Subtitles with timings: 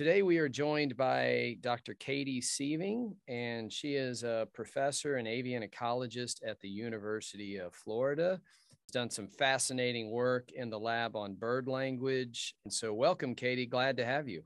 [0.00, 1.92] Today, we are joined by Dr.
[1.92, 8.40] Katie Sieving, and she is a professor and avian ecologist at the University of Florida.
[8.70, 12.54] She's done some fascinating work in the lab on bird language.
[12.64, 13.66] And so, welcome, Katie.
[13.66, 14.42] Glad to have you.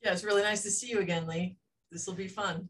[0.00, 1.56] Yeah, it's really nice to see you again, Lee.
[1.90, 2.68] This will be fun.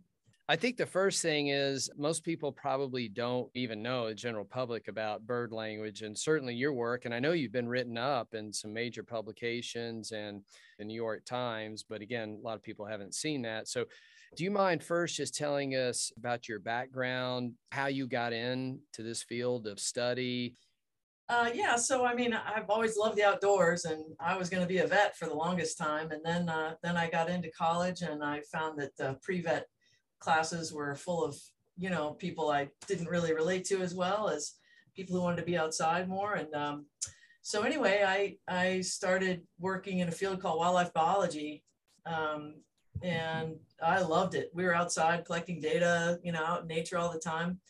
[0.50, 4.88] I think the first thing is most people probably don't even know the general public
[4.88, 7.04] about bird language and certainly your work.
[7.04, 10.42] And I know you've been written up in some major publications and
[10.78, 13.68] the New York Times, but again, a lot of people haven't seen that.
[13.68, 13.84] So
[14.36, 19.22] do you mind first just telling us about your background, how you got into this
[19.22, 20.54] field of study?
[21.28, 24.68] Uh, yeah, so I mean, I've always loved the outdoors, and I was going to
[24.68, 28.00] be a vet for the longest time, and then uh, then I got into college,
[28.00, 29.66] and I found that the pre-vet
[30.18, 31.36] classes were full of
[31.76, 34.54] you know people I didn't really relate to as well as
[34.94, 36.34] people who wanted to be outside more.
[36.34, 36.86] And um,
[37.42, 41.62] so anyway I I started working in a field called wildlife biology
[42.04, 42.54] um,
[43.02, 44.50] and I loved it.
[44.52, 47.60] We were outside collecting data you know out in nature all the time.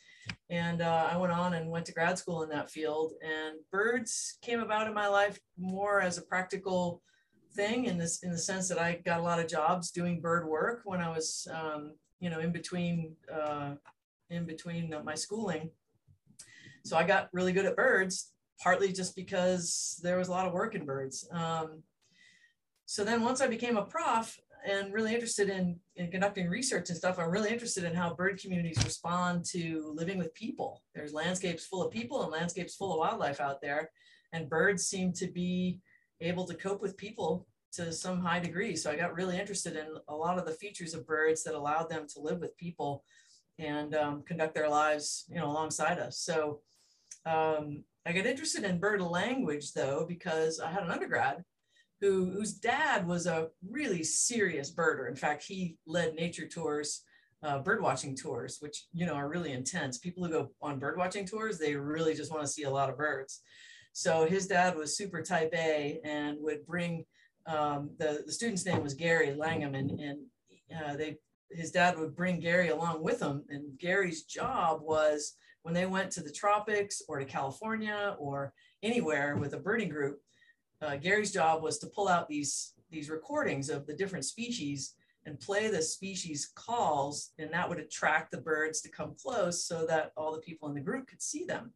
[0.50, 4.38] And uh, I went on and went to grad school in that field and birds
[4.42, 7.02] came about in my life more as a practical
[7.54, 10.46] thing in this in the sense that I got a lot of jobs doing bird
[10.46, 13.74] work when I was um, you know, in between, uh,
[14.30, 15.70] in between my schooling.
[16.84, 20.52] So I got really good at birds, partly just because there was a lot of
[20.52, 21.28] work in birds.
[21.32, 21.82] Um,
[22.86, 26.98] so then once I became a prof and really interested in, in conducting research and
[26.98, 30.82] stuff, I'm really interested in how bird communities respond to living with people.
[30.94, 33.90] There's landscapes full of people and landscapes full of wildlife out there.
[34.32, 35.80] And birds seem to be
[36.20, 38.76] able to cope with people to some high degree.
[38.76, 41.88] So I got really interested in a lot of the features of birds that allowed
[41.90, 43.04] them to live with people
[43.58, 46.18] and um, conduct their lives, you know, alongside us.
[46.18, 46.60] So
[47.26, 51.44] um, I got interested in bird language though, because I had an undergrad
[52.00, 55.08] who, whose dad was a really serious birder.
[55.08, 57.02] In fact, he led nature tours,
[57.42, 59.98] uh, bird watching tours, which, you know, are really intense.
[59.98, 62.88] People who go on bird watching tours, they really just want to see a lot
[62.88, 63.42] of birds.
[63.92, 67.04] So his dad was super type A and would bring
[67.48, 70.18] um, the, the student's name was Gary Langham, and, and
[70.76, 71.18] uh, they
[71.50, 73.44] his dad would bring Gary along with him.
[73.48, 79.36] And Gary's job was when they went to the tropics or to California or anywhere
[79.36, 80.20] with a birding group,
[80.82, 84.94] uh, Gary's job was to pull out these, these recordings of the different species
[85.26, 89.84] and play the species calls, and that would attract the birds to come close so
[89.86, 91.72] that all the people in the group could see them.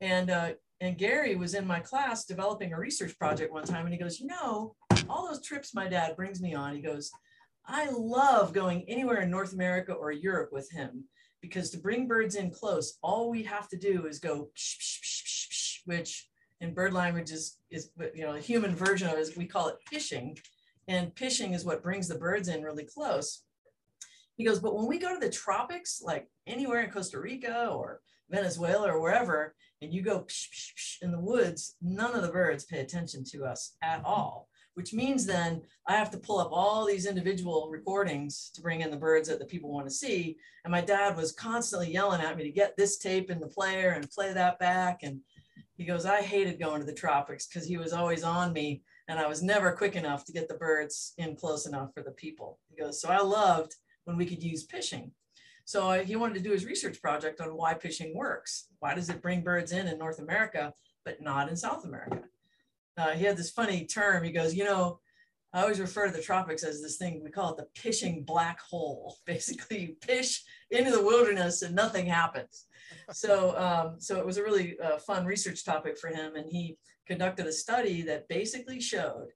[0.00, 0.52] And uh,
[0.84, 4.20] and Gary was in my class developing a research project one time, and he goes,
[4.20, 4.74] You know,
[5.08, 7.10] all those trips my dad brings me on, he goes,
[7.66, 11.04] I love going anywhere in North America or Europe with him
[11.40, 15.48] because to bring birds in close, all we have to do is go, psh, psh,
[15.50, 16.28] psh, which
[16.60, 19.68] in bird language is, is you know, a human version of it is we call
[19.68, 20.36] it pishing.
[20.88, 23.42] And pishing is what brings the birds in really close.
[24.36, 28.00] He goes, but when we go to the tropics, like anywhere in Costa Rica or
[28.30, 32.32] Venezuela or wherever, and you go psh, psh, psh in the woods, none of the
[32.32, 34.06] birds pay attention to us at mm-hmm.
[34.06, 38.80] all, which means then I have to pull up all these individual recordings to bring
[38.80, 40.36] in the birds that the people want to see.
[40.64, 43.90] And my dad was constantly yelling at me to get this tape in the player
[43.90, 45.02] and play that back.
[45.02, 45.20] And
[45.76, 49.18] he goes, I hated going to the tropics because he was always on me and
[49.18, 52.58] I was never quick enough to get the birds in close enough for the people.
[52.70, 53.74] He goes, so I loved
[54.04, 55.12] when we could use pishing
[55.64, 58.68] so uh, he wanted to do his research project on why pishing works.
[58.80, 62.20] Why does it bring birds in in North America, but not in South America?
[62.96, 64.24] Uh, he had this funny term.
[64.24, 65.00] He goes, you know,
[65.54, 68.60] I always refer to the tropics as this thing, we call it the pishing black
[68.60, 69.16] hole.
[69.26, 72.66] Basically, you pish into the wilderness and nothing happens.
[73.12, 76.34] So, um, so it was a really uh, fun research topic for him.
[76.36, 76.76] And he
[77.06, 79.28] conducted a study that basically showed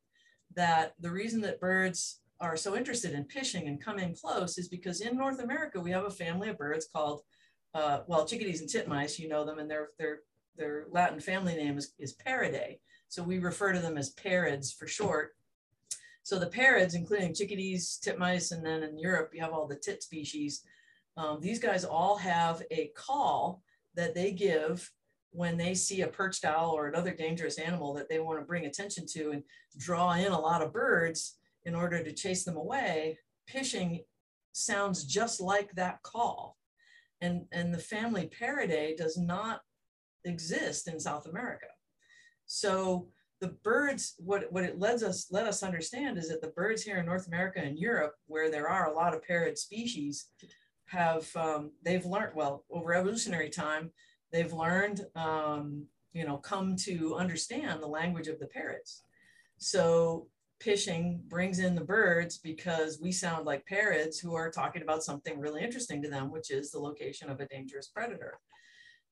[0.54, 5.00] that the reason that birds are so interested in pishing and coming close is because
[5.00, 7.22] in North America, we have a family of birds called,
[7.74, 10.20] uh, well, chickadees and titmice, you know them, and their, their,
[10.56, 12.78] their Latin family name is, is Paridae.
[13.08, 15.34] So we refer to them as parids for short.
[16.22, 20.02] So the parids, including chickadees, titmice, and then in Europe, you have all the tit
[20.02, 20.62] species.
[21.16, 23.62] Um, these guys all have a call
[23.94, 24.90] that they give
[25.30, 28.66] when they see a perched owl or another dangerous animal that they want to bring
[28.66, 29.42] attention to and
[29.76, 31.37] draw in a lot of birds
[31.68, 34.00] in order to chase them away, pishing
[34.52, 36.56] sounds just like that call.
[37.20, 39.60] And, and the family Paridae does not
[40.24, 41.66] exist in South America.
[42.46, 43.08] So
[43.40, 46.96] the birds, what, what it lets us let us understand is that the birds here
[46.96, 50.30] in North America and Europe, where there are a lot of parid species,
[50.86, 53.90] have um, they've learned well over evolutionary time.
[54.32, 59.02] They've learned, um, you know, come to understand the language of the parids.
[59.58, 60.28] So
[60.60, 65.38] pishing brings in the birds because we sound like parids who are talking about something
[65.38, 68.38] really interesting to them, which is the location of a dangerous predator.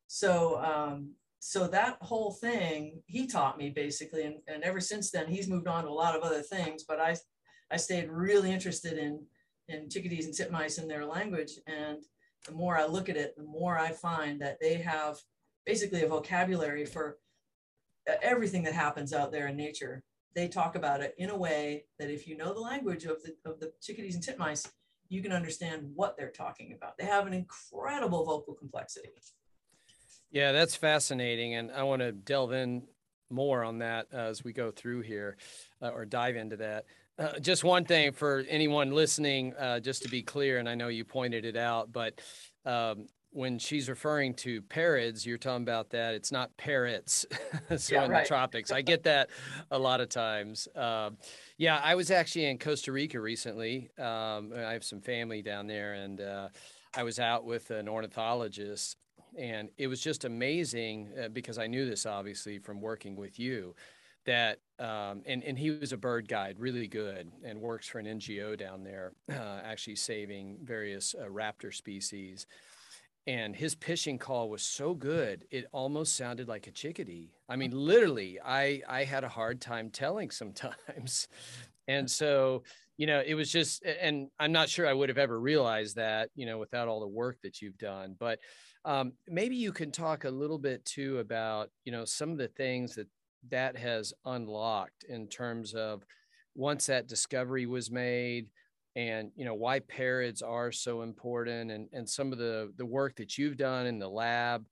[0.08, 5.28] So, um, so that whole thing he taught me basically, and, and ever since then
[5.28, 6.84] he's moved on to a lot of other things.
[6.86, 7.16] But I,
[7.70, 9.24] I stayed really interested in
[9.68, 11.98] in chickadees and titmice and their language, and
[12.46, 15.16] the more I look at it, the more I find that they have
[15.64, 17.18] basically a vocabulary for
[18.22, 20.04] everything that happens out there in nature
[20.36, 23.34] they talk about it in a way that if you know the language of the,
[23.50, 24.70] of the chickadees and titmice,
[25.08, 26.98] you can understand what they're talking about.
[26.98, 29.08] They have an incredible vocal complexity.
[30.30, 31.54] Yeah, that's fascinating.
[31.54, 32.82] And I want to delve in
[33.30, 35.38] more on that as we go through here
[35.80, 36.84] uh, or dive into that.
[37.18, 40.88] Uh, just one thing for anyone listening, uh, just to be clear, and I know
[40.88, 42.20] you pointed it out, but
[42.66, 43.06] um,
[43.36, 46.14] when she's referring to parids, you're talking about that.
[46.14, 47.26] It's not parrots.
[47.76, 48.24] so yeah, in right.
[48.24, 49.28] the tropics, I get that
[49.70, 50.66] a lot of times.
[50.74, 51.18] Um,
[51.58, 53.90] yeah, I was actually in Costa Rica recently.
[53.98, 56.48] Um, I have some family down there, and uh,
[56.96, 58.96] I was out with an ornithologist,
[59.36, 63.74] and it was just amazing uh, because I knew this obviously from working with you.
[64.24, 68.06] That um, and and he was a bird guide, really good, and works for an
[68.06, 72.46] NGO down there, uh, actually saving various uh, raptor species
[73.26, 77.32] and his pishing call was so good it almost sounded like a chickadee.
[77.48, 81.28] I mean literally i i had a hard time telling sometimes.
[81.88, 82.64] And so
[82.96, 86.30] you know it was just and i'm not sure i would have ever realized that
[86.34, 88.16] you know without all the work that you've done.
[88.18, 88.40] But
[88.84, 92.48] um, maybe you can talk a little bit too about you know some of the
[92.48, 93.08] things that
[93.50, 96.04] that has unlocked in terms of
[96.54, 98.48] once that discovery was made
[98.96, 103.14] and you know why parids are so important and and some of the the work
[103.16, 104.66] that you've done in the lab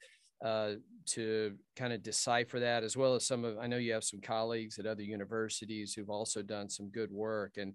[0.45, 0.73] uh,
[1.07, 4.21] to kind of decipher that as well as some of i know you have some
[4.21, 7.75] colleagues at other universities who've also done some good work and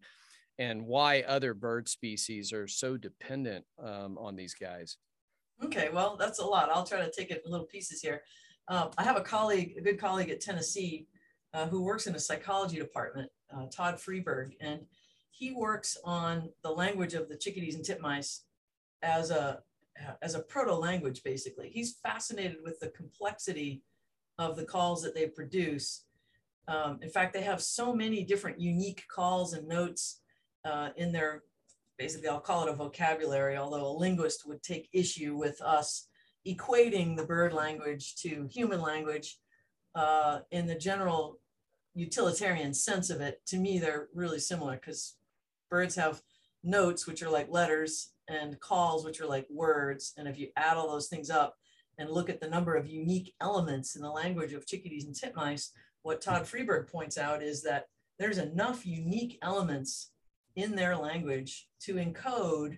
[0.57, 4.97] and why other bird species are so dependent um, on these guys.
[5.63, 6.69] Okay well that's a lot.
[6.69, 8.21] I'll try to take it in little pieces here.
[8.67, 11.07] Uh, i have a colleague a good colleague at tennessee
[11.55, 14.81] uh, who works in a psychology department uh, todd freeberg and
[15.31, 18.41] he works on the language of the chickadees and titmice
[19.01, 19.61] as a
[20.21, 21.69] as a proto language basically.
[21.69, 23.83] He's fascinated with the complexity
[24.37, 26.05] of the calls that they produce.
[26.67, 30.21] Um, in fact they have so many different unique calls and notes
[30.65, 31.43] uh, in their
[31.97, 36.07] basically i'll call it a vocabulary although a linguist would take issue with us
[36.47, 39.37] equating the bird language to human language.
[39.95, 41.39] Uh, in the general
[41.95, 45.15] utilitarian sense of it to me they're really similar because
[45.69, 46.21] birds have
[46.63, 50.13] notes, which are like letters, and calls, which are like words.
[50.18, 51.56] And if you add all those things up
[51.98, 55.69] and look at the number of unique elements in the language of chickadees and titmice,
[56.04, 57.88] what Todd Freeberg points out is that
[58.18, 60.12] there's enough unique elements
[60.56, 62.77] in their language to encode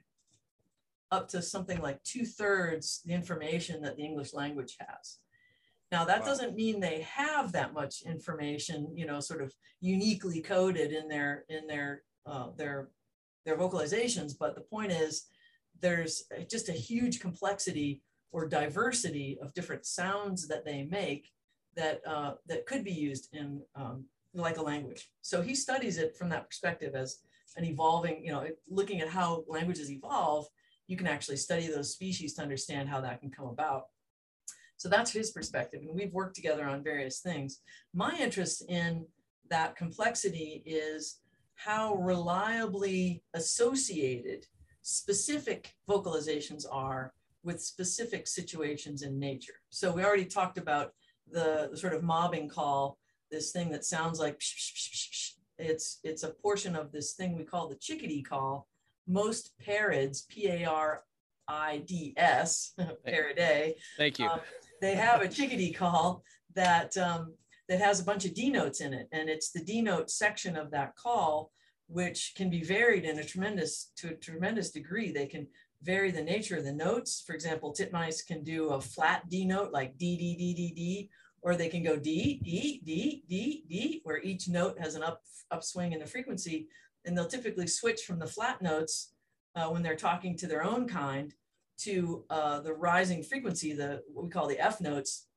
[1.11, 5.17] up to something like two thirds the information that the English language has.
[5.91, 6.25] Now that wow.
[6.25, 11.43] doesn't mean they have that much information, you know, sort of uniquely coded in their
[11.49, 12.89] in their uh, their
[13.45, 15.25] their vocalizations, but the point is
[15.81, 18.01] there's just a huge complexity
[18.31, 21.29] or diversity of different sounds that they make
[21.75, 25.09] that uh, that could be used in um, like a language.
[25.21, 27.19] So he studies it from that perspective as
[27.57, 30.47] an evolving, you know, looking at how languages evolve,
[30.87, 33.85] you can actually study those species to understand how that can come about.
[34.77, 35.81] So that's his perspective.
[35.81, 37.59] And we've worked together on various things.
[37.93, 39.05] My interest in
[39.49, 41.19] that complexity is
[41.63, 44.45] how reliably associated
[44.81, 47.13] specific vocalizations are
[47.43, 49.53] with specific situations in nature.
[49.69, 50.93] So we already talked about
[51.29, 52.97] the, the sort of mobbing call,
[53.29, 57.37] this thing that sounds like psh, psh, psh, it's it's a portion of this thing
[57.37, 58.67] we call the chickadee call.
[59.07, 61.03] Most parids, P-A-R-I-D-S,
[63.05, 63.75] parrotet.
[63.97, 64.27] Thank you.
[64.27, 64.39] Um,
[64.81, 66.23] they have a chickadee call
[66.55, 67.35] that um,
[67.71, 69.07] that has a bunch of D notes in it.
[69.13, 71.53] And it's the D note section of that call,
[71.87, 75.09] which can be varied in a tremendous, to a tremendous degree.
[75.09, 75.47] They can
[75.81, 77.23] vary the nature of the notes.
[77.25, 81.09] For example, titmice can do a flat D note like D, D, D, D, D,
[81.41, 85.21] or they can go D, D, D, D, D, where each note has an up,
[85.49, 86.67] upswing in the frequency.
[87.05, 89.13] And they'll typically switch from the flat notes
[89.55, 91.33] uh, when they're talking to their own kind
[91.83, 95.27] to uh, the rising frequency, the what we call the F notes,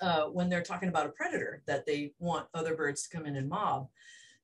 [0.00, 3.36] uh, when they're talking about a predator that they want other birds to come in
[3.36, 3.88] and mob.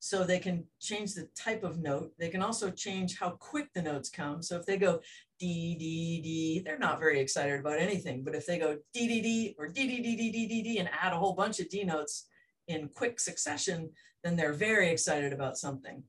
[0.02, 2.12] So they can change the type of note.
[2.18, 4.42] They can also change how quick the notes come.
[4.42, 5.00] So if they go
[5.38, 8.24] D, D, D, they're not very excited about anything.
[8.24, 10.78] But if they go D, D, D, or D, D, D, D, D, D, D,
[10.78, 12.28] and add a whole bunch of D notes
[12.66, 13.90] in quick succession,
[14.24, 16.02] then they're very excited about something.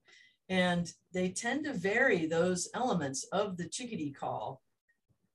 [0.47, 4.61] And they tend to vary those elements of the chickadee call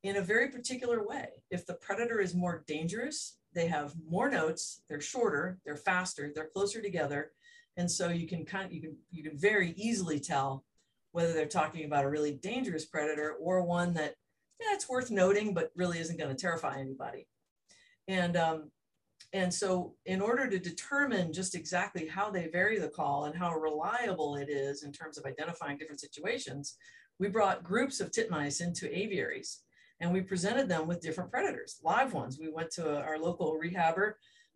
[0.02, 1.28] in a very particular way.
[1.50, 6.50] If the predator is more dangerous, they have more notes, they're shorter, they're faster, they're
[6.52, 7.32] closer together.
[7.78, 10.64] And so you can kind of, you can you can very easily tell
[11.12, 14.14] whether they're talking about a really dangerous predator or one that
[14.60, 17.26] yeah, it's worth noting, but really isn't going to terrify anybody.
[18.08, 18.70] And um,
[19.32, 23.54] and so in order to determine just exactly how they vary the call and how
[23.54, 26.76] reliable it is in terms of identifying different situations,
[27.18, 29.62] we brought groups of titmice into aviaries
[30.00, 32.38] and we presented them with different predators, live ones.
[32.38, 34.14] We went to a, our local rehabber,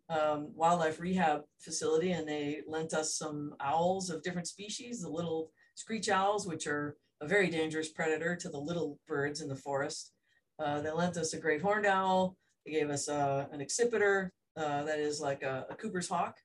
[0.09, 5.51] um, wildlife rehab facility, and they lent us some owls of different species, the little
[5.75, 10.11] screech owls, which are a very dangerous predator to the little birds in the forest.
[10.59, 12.35] Uh, they lent us a great horned owl.
[12.65, 16.35] They gave us uh, an accipiter uh, that is like a, a, Cooper's hawk.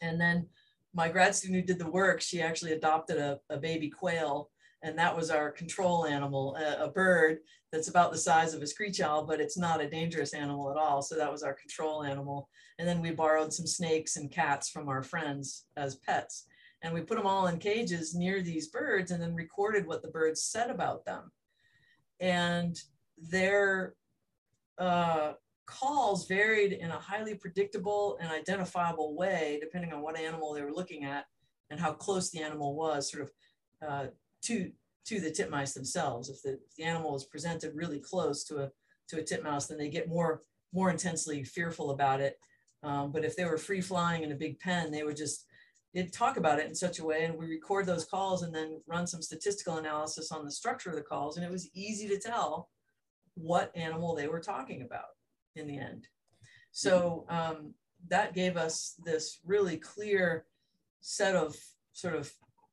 [0.00, 0.46] And then
[0.94, 4.50] my grad student who did the work, she actually adopted a, a baby quail
[4.82, 7.38] and that was our control animal, a, a, bird
[7.70, 10.76] that's about the size of a screech owl, but it's not a dangerous animal at
[10.76, 11.02] all.
[11.02, 12.48] So that was our control animal.
[12.78, 16.46] And then we borrowed some snakes and cats from our friends as pets.
[16.82, 20.08] And we put them all in cages near these birds and then recorded what the
[20.08, 21.30] birds said about them.
[22.18, 22.80] And
[23.18, 23.94] their
[24.78, 25.32] uh,
[25.66, 30.72] calls varied in a highly predictable and identifiable way, depending on what animal they were
[30.72, 31.26] looking at
[31.68, 33.30] and how close the animal was, sort of
[33.86, 34.06] uh,
[34.42, 34.70] to
[35.06, 36.28] to the titmice themselves.
[36.28, 38.70] If the, if the animal is presented really close to a
[39.08, 40.42] to a titmouse, then they get more
[40.72, 42.38] more intensely fearful about it.
[42.82, 45.46] Um, but if they were free flying in a big pen, they would just
[45.92, 48.80] they'd talk about it in such a way, and we record those calls and then
[48.86, 52.18] run some statistical analysis on the structure of the calls, and it was easy to
[52.18, 52.70] tell
[53.34, 55.10] what animal they were talking about
[55.56, 56.06] in the end.
[56.72, 57.74] So um,
[58.08, 60.46] that gave us this really clear
[61.00, 61.56] set of
[61.92, 62.32] sort of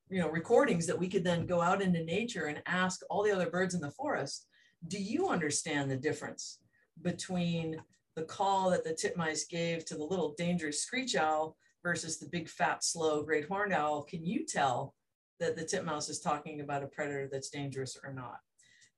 [0.10, 3.32] you know recordings that we could then go out into nature and ask all the
[3.32, 4.48] other birds in the forest
[4.88, 6.60] do you understand the difference
[7.02, 7.82] between
[8.16, 12.50] the call that the titmice gave to the little dangerous screech owl versus the big
[12.50, 14.04] fat slow great horned owl?
[14.04, 14.96] Can you tell
[15.40, 18.40] that the titmouse is talking about a predator that's dangerous or not?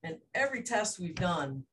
[0.03, 1.63] And every test we've done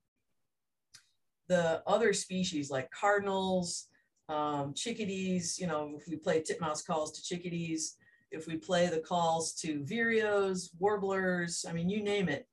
[1.48, 3.86] the other species like cardinals
[4.28, 7.94] um, chickadees you know if we play titmouse calls to chickadees
[8.30, 12.46] if we play the calls to vireos, warblers, I mean, you name it,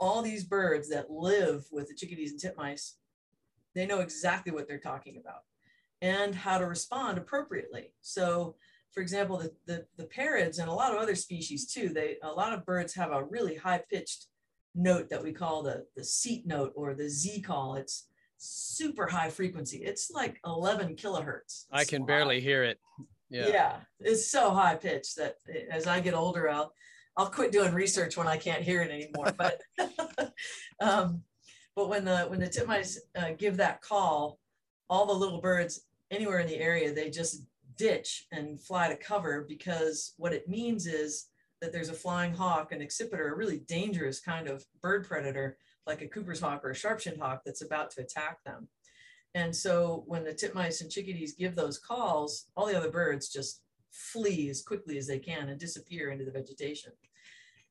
[0.00, 2.94] all these birds that live with the chickadees and titmice,
[3.74, 5.42] they know exactly what they're talking about
[6.00, 7.92] and how to respond appropriately.
[8.00, 8.56] So
[8.92, 12.30] for example, the, the, the parids and a lot of other species too, they, a
[12.30, 14.26] lot of birds have a really high pitched
[14.74, 17.76] note that we call the, the seat note or the Z call.
[17.76, 19.78] It's super high frequency.
[19.78, 21.64] It's like 11 kilohertz.
[21.72, 22.78] I can barely hear it.
[23.32, 23.48] Yeah.
[23.48, 25.36] yeah, it's so high pitched that
[25.70, 26.72] as I get older, I'll
[27.16, 29.32] I'll quit doing research when I can't hear it anymore.
[29.38, 29.60] But
[30.80, 31.22] um,
[31.74, 34.38] but when the when the titmice uh, give that call,
[34.90, 37.44] all the little birds anywhere in the area they just
[37.78, 41.28] ditch and fly to cover because what it means is
[41.62, 46.02] that there's a flying hawk, an accipiter, a really dangerous kind of bird predator like
[46.02, 48.68] a Cooper's hawk or a sharp-shinned hawk that's about to attack them.
[49.34, 53.62] And so when the titmice and chickadees give those calls, all the other birds just
[53.90, 56.92] flee as quickly as they can and disappear into the vegetation.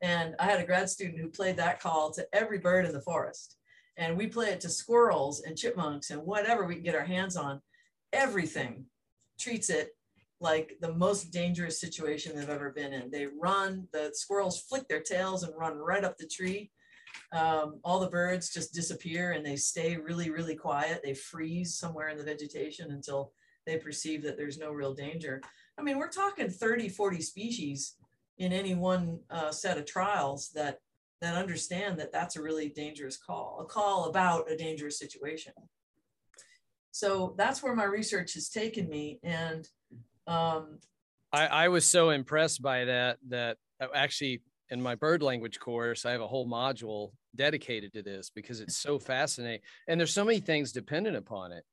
[0.02, 3.02] And I had a grad student who played that call to every bird in the
[3.02, 3.58] forest.
[3.98, 7.36] And we play it to squirrels and chipmunks and whatever we can get our hands
[7.36, 7.62] on.
[8.14, 8.86] Everything
[9.40, 9.96] treats it
[10.40, 13.12] like the most dangerous situation they've ever been in.
[13.12, 16.72] They run, the squirrels flick their tails and run right up the tree
[17.32, 21.02] um, all the birds just disappear and they stay really, really quiet.
[21.04, 23.32] They freeze somewhere in the vegetation until
[23.66, 25.42] they perceive that there's no real danger.
[25.78, 27.96] I mean, we're talking 30, 40 species
[28.38, 30.80] in any one uh, set of trials that
[31.22, 35.54] that understand that that's a really dangerous call, a call about a dangerous situation.
[36.92, 39.20] So that's where my research has taken me.
[39.24, 39.68] And
[40.26, 40.80] um,
[41.32, 46.06] I, I was so impressed by that, that uh, actually in my bird language course,
[46.06, 49.60] I have a whole module dedicated to this because it's so fascinating.
[49.88, 51.64] And there's so many things dependent upon it,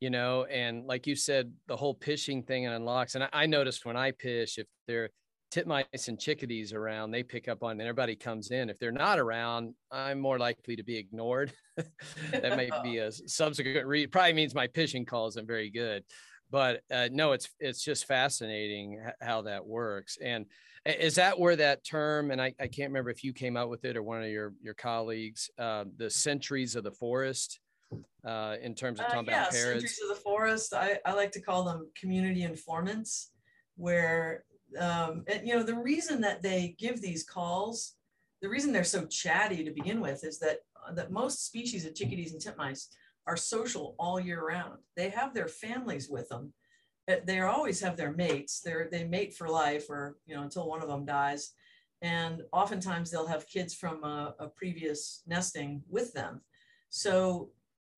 [0.00, 0.44] you know.
[0.44, 3.14] And like you said, the whole pishing thing and unlocks.
[3.14, 5.08] And I, I noticed when I pish, if there are
[5.50, 8.68] titmice and chickadees around, they pick up on it and everybody comes in.
[8.68, 11.52] If they're not around, I'm more likely to be ignored.
[12.32, 14.12] that might be a subsequent read.
[14.12, 16.04] Probably means my pishing call isn't very good.
[16.52, 20.18] But uh, no, it's it's just fascinating how that works.
[20.22, 20.44] And
[20.84, 23.86] is that where that term, and I, I can't remember if you came out with
[23.86, 27.58] it or one of your, your colleagues, uh, the centuries of the forest,
[28.24, 29.80] uh, in terms of uh, talking yeah, about parids?
[29.80, 30.74] Sentries of the forest.
[30.74, 33.30] I, I like to call them community informants,
[33.76, 34.44] where
[34.78, 37.94] um, and, you know the reason that they give these calls,
[38.42, 41.94] the reason they're so chatty to begin with is that uh, that most species of
[41.94, 42.88] chickadees and titmice
[43.26, 44.78] are social all year round.
[44.96, 46.52] They have their families with them.
[47.10, 48.60] Uh, they always have their mates.
[48.60, 51.52] They're they mate for life, or you know until one of them dies,
[52.00, 56.40] and oftentimes they'll have kids from a, a previous nesting with them.
[56.90, 57.50] So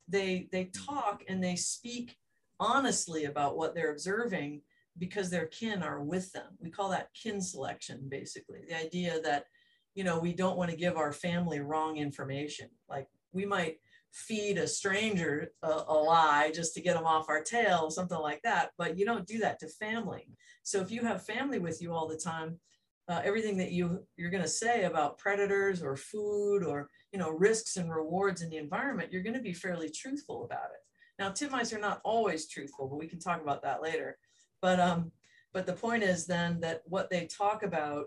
[0.09, 2.16] they they talk and they speak
[2.61, 4.62] honestly about what they're observing
[4.99, 6.57] because their kin are with them.
[6.61, 8.61] We call that kin selection, basically.
[8.69, 9.47] The idea that,
[9.95, 12.69] you know, we don't want to give our family wrong information.
[12.88, 13.78] Like we might
[14.14, 18.40] feed a stranger a, a, lie just to get them off our tail, something like
[18.42, 18.71] that.
[18.78, 20.28] But you don't do that to family.
[20.62, 22.61] So if you have family with you all the time,
[23.09, 27.30] uh, everything that you you're going to say about predators or food or you know
[27.30, 30.80] risks and rewards in the environment, you're going to be fairly truthful about it.
[31.18, 34.16] Now, titmice are not always truthful, but we can talk about that later.
[34.62, 35.11] But um,
[35.52, 38.06] but the point is then that what they talk about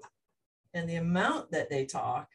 [0.74, 2.30] and the amount that they talk,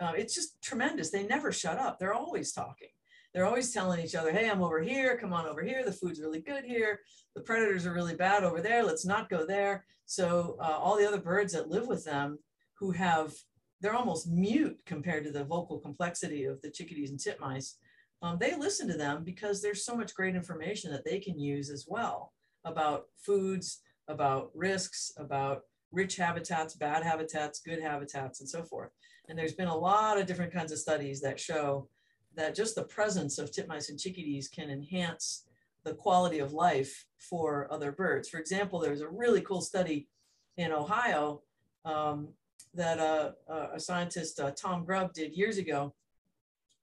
[0.00, 1.10] uh, it's just tremendous.
[1.10, 1.98] They never shut up.
[1.98, 2.88] They're always talking.
[3.32, 5.18] They're always telling each other, "Hey, I'm over here.
[5.18, 5.84] Come on over here.
[5.84, 7.00] The food's really good here.
[7.34, 8.82] The predators are really bad over there.
[8.82, 12.38] Let's not go there." So uh, all the other birds that live with them,
[12.78, 13.34] who have
[13.80, 17.74] they're almost mute compared to the vocal complexity of the chickadees and titmice.
[18.22, 21.68] Um, they listen to them because there's so much great information that they can use
[21.70, 22.32] as well
[22.64, 25.62] about foods, about risks, about
[25.92, 28.90] rich habitats, bad habitats, good habitats, and so forth.
[29.28, 31.88] And there's been a lot of different kinds of studies that show
[32.36, 35.44] that just the presence of titmice and chickadees can enhance
[35.84, 38.28] the quality of life for other birds.
[38.28, 40.08] For example, there's a really cool study
[40.56, 41.42] in Ohio
[41.84, 42.28] um,
[42.74, 45.94] that uh, uh, a scientist, uh, Tom Grubb, did years ago,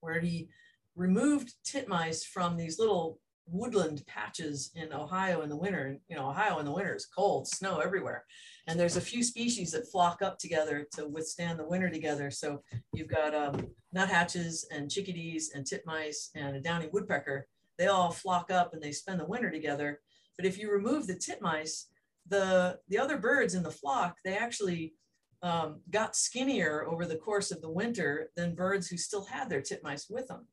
[0.00, 0.48] where he
[0.96, 5.86] removed titmice from these little woodland patches in Ohio in the winter.
[5.86, 8.24] And, you know, Ohio in the winter is cold, snow everywhere.
[8.66, 12.30] And there's a few species that flock up together to withstand the winter together.
[12.30, 17.46] So you've got um, nuthatches and chickadees and titmice and a downy woodpecker.
[17.76, 20.00] They all flock up and they spend the winter together.
[20.36, 21.84] But if you remove the titmice,
[22.28, 24.94] the, the other birds in the flock, they actually
[25.42, 29.60] um, got skinnier over the course of the winter than birds who still had their
[29.60, 30.46] titmice with them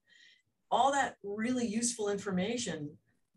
[0.71, 2.89] all that really useful information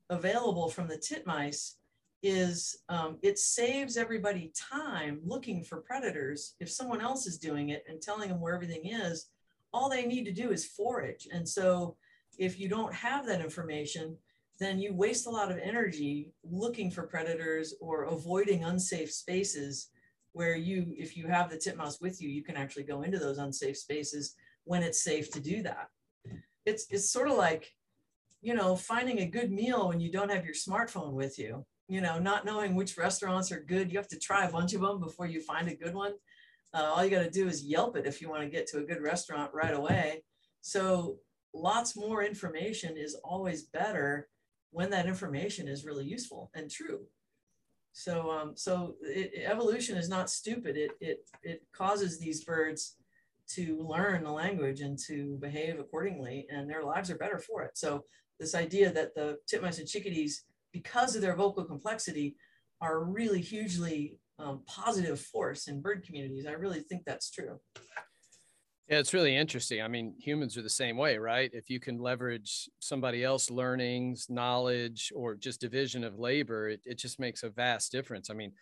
[0.09, 1.75] available from the titmice
[2.23, 6.55] is um, it saves everybody time looking for predators.
[6.61, 9.27] If someone else is doing it and telling them where everything is,
[9.73, 11.29] all they need to do is forage.
[11.33, 11.97] And so
[12.39, 14.17] if you don't have that information,
[14.61, 19.91] then you waste a lot of energy looking for predators or avoiding unsafe spaces
[20.33, 23.39] where you, if you have the titmouse with you, you can actually go into those
[23.39, 25.89] unsafe spaces when it's safe to do that
[26.67, 27.73] it's it's sort of like
[28.41, 32.01] you know finding a good meal when you don't have your smartphone with you you
[32.01, 33.91] know not knowing which restaurants are good.
[33.91, 36.15] You have to try a bunch of them before you find a good one.
[36.73, 38.79] Uh, all you got to do is yelp it if you want to get to
[38.79, 40.25] a good restaurant right away.
[40.61, 41.19] So
[41.53, 44.29] lots more information is always better
[44.71, 47.03] when that information is really useful and true.
[47.93, 50.77] So um, so it, evolution is not stupid.
[50.77, 52.97] It, it it causes these birds
[53.51, 57.77] to learn the language and to behave accordingly, and their lives are better for it.
[57.77, 58.05] So
[58.41, 62.37] this idea that the titmice and chickadees, because of their vocal complexity,
[62.81, 66.47] are really hugely um, positive force in bird communities.
[66.47, 67.61] I really think that's true.
[68.89, 69.81] Yeah, it's really interesting.
[69.81, 71.51] I mean, humans are the same way, right?
[71.55, 76.99] If you can leverage somebody else learnings, knowledge, or just division of labor, it, it
[76.99, 78.29] just makes a vast difference.
[78.29, 78.53] I mean,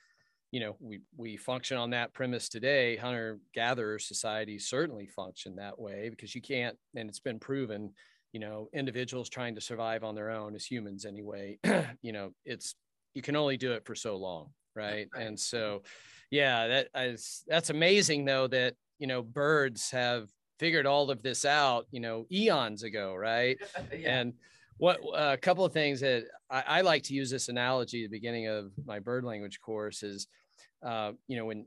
[0.52, 2.96] you know we we function on that premise today.
[2.96, 7.90] Hunter gatherer societies certainly function that way because you can't and it's been proven
[8.32, 11.58] you know individuals trying to survive on their own as humans anyway
[12.02, 12.74] you know it's
[13.14, 15.82] you can only do it for so long right, and so
[16.30, 21.44] yeah that is that's amazing though that you know birds have figured all of this
[21.44, 23.58] out you know eons ago right?
[23.92, 24.20] Yeah.
[24.20, 24.32] and
[24.78, 28.16] what a couple of things that I, I, like to use this analogy at the
[28.16, 30.26] beginning of my bird language course is
[30.84, 31.66] uh, you know, when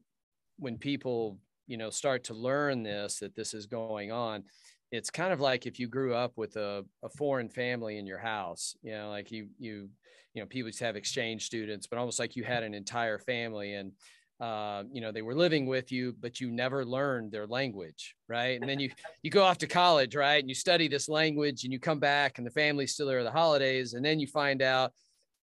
[0.58, 4.44] when people you know start to learn this that this is going on,
[4.92, 8.20] it's kind of like if you grew up with a, a foreign family in your
[8.20, 8.76] house.
[8.82, 9.90] You know, like you you
[10.34, 13.92] you know people have exchange students, but almost like you had an entire family and
[14.40, 18.60] uh, you know they were living with you but you never learned their language right
[18.60, 18.92] and then you
[19.24, 22.38] you go off to college right and you study this language and you come back
[22.38, 24.92] and the family's still there the holidays and then you find out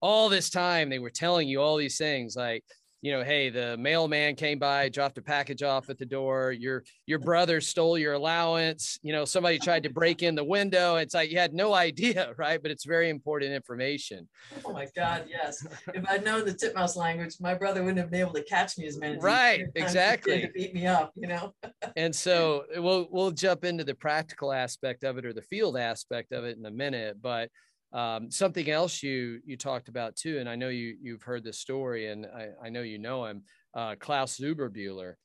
[0.01, 2.65] all this time they were telling you all these things like
[3.01, 6.51] you know, hey, the mailman came by, dropped a package off at the door.
[6.51, 8.99] Your your brother stole your allowance.
[9.01, 10.97] You know, somebody tried to break in the window.
[10.97, 12.61] It's like you had no idea, right?
[12.61, 14.29] But it's very important information.
[14.63, 15.65] Oh my God, yes.
[15.93, 18.85] If I'd known the titmouse language, my brother wouldn't have been able to catch me
[18.85, 19.17] as many.
[19.17, 20.41] Right, exactly.
[20.41, 21.53] To beat me up, you know.
[21.95, 26.33] and so we'll we'll jump into the practical aspect of it or the field aspect
[26.33, 27.49] of it in a minute, but
[27.93, 31.60] um, something else you you talked about too, and I know you you've heard this
[31.60, 35.15] story, and I, I know you know him, uh, Klaus Zuberbuehler.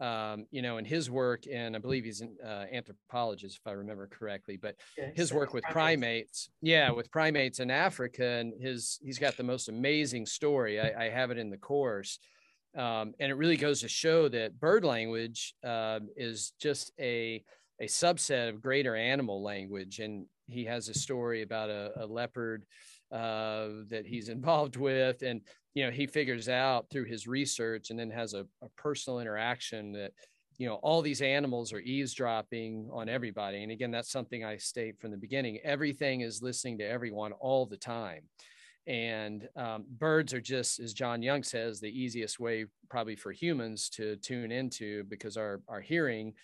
[0.00, 3.72] Um, you know, in his work, and I believe he's an uh, anthropologist, if I
[3.72, 4.76] remember correctly, but
[5.14, 9.68] his work with primates, yeah, with primates in Africa, and his he's got the most
[9.68, 10.80] amazing story.
[10.80, 12.18] I, I have it in the course,
[12.74, 17.44] um, and it really goes to show that bird language uh, is just a
[17.78, 22.64] a subset of greater animal language, and he has a story about a, a leopard
[23.12, 25.40] uh, that he's involved with, and
[25.74, 29.92] you know he figures out through his research, and then has a, a personal interaction
[29.92, 30.12] that
[30.58, 33.62] you know all these animals are eavesdropping on everybody.
[33.62, 35.58] And again that's something i state from the beginning.
[35.64, 38.24] Everything is listening to everyone all the time.
[38.86, 43.88] And um, birds are just as Jon Young says the easiest way probably for humans
[43.90, 46.34] to tune into because our our hearing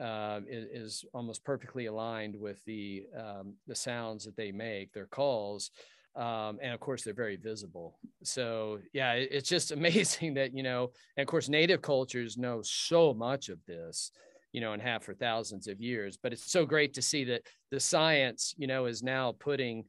[0.00, 5.70] uh, is, almost perfectly aligned with the um, the sounds that they make, their calls,
[6.16, 7.98] um, and of course they're very visible.
[8.22, 12.60] So yeah, it, it's just amazing that you know, and of course native cultures know
[12.62, 14.10] so much of this,
[14.52, 16.18] you know, and have for thousands of years.
[16.20, 19.84] But it's so great to see that the science, you know, is now putting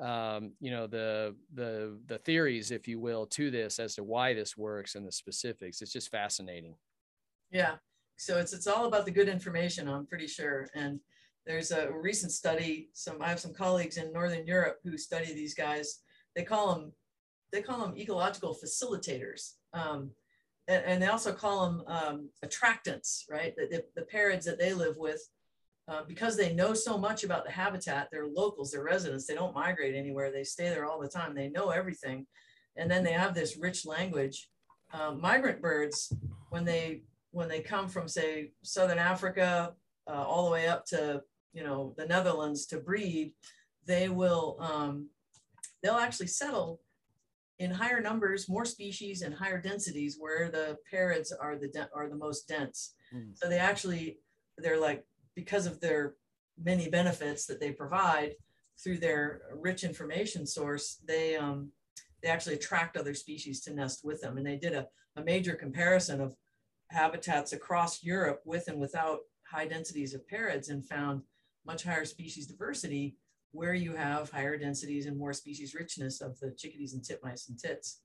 [0.00, 4.34] um, you know the the the theories, if you will, to this as to why
[4.34, 5.82] this works and the specifics.
[5.82, 6.74] It's just fascinating.
[7.50, 7.76] Yeah,
[8.16, 10.68] so it's it's all about the good information i'm pretty sure.
[10.74, 11.00] And
[11.46, 15.54] there's a recent study some i have some colleagues in northern europe who study these
[15.54, 16.00] guys.
[16.34, 16.92] They call them
[17.52, 19.52] they call them ecological facilitators.
[19.72, 20.10] Um,
[20.66, 23.54] and, and, they also call them um, attractants right?
[23.56, 25.20] The, the, the, parids that they live with
[25.88, 29.54] uh, because they know so much about the habitat they're locals they're residents they don't
[29.54, 32.26] migrate anywhere they stay there all the time they know everything.
[32.76, 34.48] And then they have this rich language.
[34.92, 36.12] Um, migrant birds
[36.50, 37.02] when they
[37.34, 39.74] when they come from say southern africa
[40.08, 41.20] uh, all the way up to
[41.52, 43.32] you know the netherlands to breed
[43.86, 45.08] they will um,
[45.82, 46.80] they'll actually settle
[47.58, 52.16] in higher numbers more species and higher densities where the parids are the are the
[52.16, 53.30] most dense mm.
[53.34, 54.18] so they actually
[54.58, 56.14] they're like because of their
[56.62, 58.32] many benefits that they provide
[58.82, 61.70] through their rich information source they um,
[62.22, 65.54] they actually attract other species to nest with them and they did a, a major
[65.54, 66.34] comparison of
[66.90, 69.20] habitats across Europe with and without
[69.50, 71.22] high densities of parids and found
[71.66, 73.16] much higher species diversity
[73.52, 77.58] where you have higher densities and more species richness of the chickadees and titmice and
[77.58, 78.00] tits.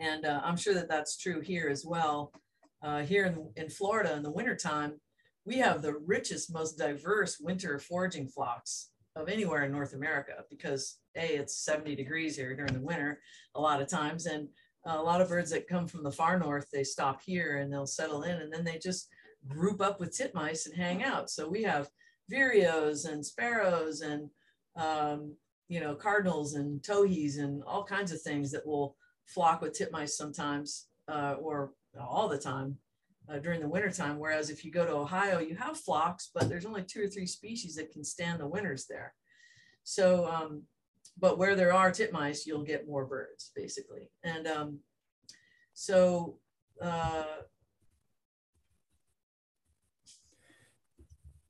[0.00, 2.32] And uh, I'm sure that that's true here as well.
[2.82, 5.00] Uh, here in, in Florida in the wintertime,
[5.44, 10.98] we have the richest, most diverse winter foraging flocks of anywhere in North America because
[11.16, 13.20] A, it's 70 degrees here during the winter
[13.54, 14.26] a lot of times.
[14.26, 14.48] And
[14.96, 17.86] a lot of birds that come from the far north, they stop here and they'll
[17.86, 19.08] settle in and then they just
[19.46, 21.30] group up with titmice and hang out.
[21.30, 21.88] So we have
[22.32, 24.30] vireos and sparrows and,
[24.76, 25.34] um,
[25.68, 28.96] you know, cardinals and towhees and all kinds of things that will
[29.26, 32.76] flock with titmice sometimes uh, or all the time
[33.30, 34.18] uh, during the wintertime.
[34.18, 37.26] Whereas if you go to Ohio, you have flocks, but there's only two or three
[37.26, 39.14] species that can stand the winters there.
[39.84, 40.62] So um,
[41.20, 44.10] but where there are titmice, you'll get more birds basically.
[44.22, 44.78] And um,
[45.74, 46.38] so,
[46.82, 47.24] uh,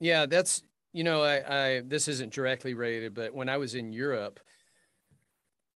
[0.01, 1.37] yeah, that's, you know, I,
[1.77, 4.41] I, this isn't directly related, but when I was in Europe,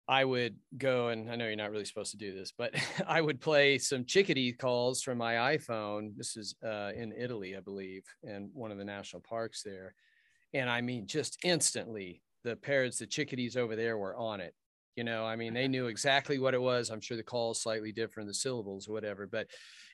[0.08, 2.74] I would go and I know you're not really supposed to do this, but
[3.06, 6.16] I would play some chickadee calls from my iPhone.
[6.16, 9.94] This is uh, in Italy, I believe, in one of the national parks there.
[10.54, 14.54] And I mean, just instantly the parids, the chickadees over there were on it.
[14.96, 16.90] You know, I mean, they knew exactly what it was.
[16.90, 19.46] I'm sure the call is slightly different, the syllables, or whatever, but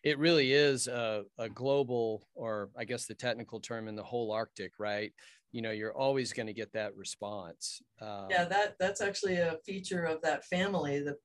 [0.03, 4.71] it really is a, a global, or I guess the technical term in the Holarctic,
[4.81, 5.13] right?
[5.53, 7.81] You know, you're always going to get that response.
[8.01, 11.17] Um, yeah, that that's actually a feature of that family, the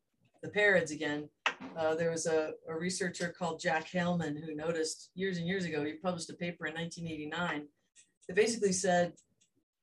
[0.44, 1.28] the parids again.
[1.78, 5.84] Uh, there was a, a researcher called Jack Hailman who noticed years and years ago,
[5.84, 7.68] he published a paper in 1989
[8.28, 9.14] that basically said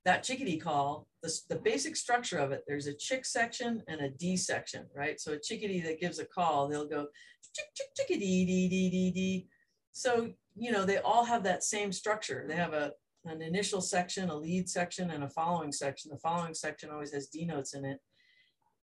[0.03, 4.09] that chickadee call, the, the basic structure of it, there's a chick section and a
[4.09, 5.19] D section, right?
[5.19, 7.07] So a chickadee that gives a call, they'll go
[7.55, 9.47] chick, chick, chickadee, dee, dee, dee, dee.
[9.91, 12.45] So, you know, they all have that same structure.
[12.47, 12.93] They have a,
[13.25, 16.09] an initial section, a lead section, and a following section.
[16.09, 17.99] The following section always has D notes in it.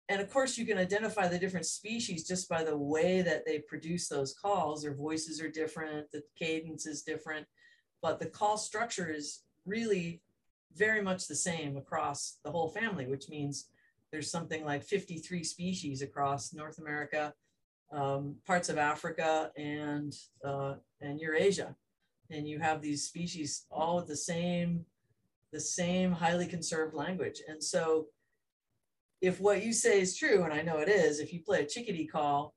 [0.08, 3.58] and of course, you can identify the different species just by the way that they
[3.60, 4.82] produce those calls.
[4.82, 7.46] Their voices are different, the cadence is different,
[8.02, 10.22] but the call structure is really
[10.76, 13.68] very much the same across the whole family, which means
[14.12, 17.34] there's something like 53 species across North America,
[17.92, 21.74] um, parts of Africa, and uh, and Eurasia,
[22.30, 24.84] and you have these species all with the same
[25.52, 27.40] the same highly conserved language.
[27.48, 28.06] And so,
[29.20, 31.66] if what you say is true, and I know it is, if you play a
[31.66, 32.54] chickadee call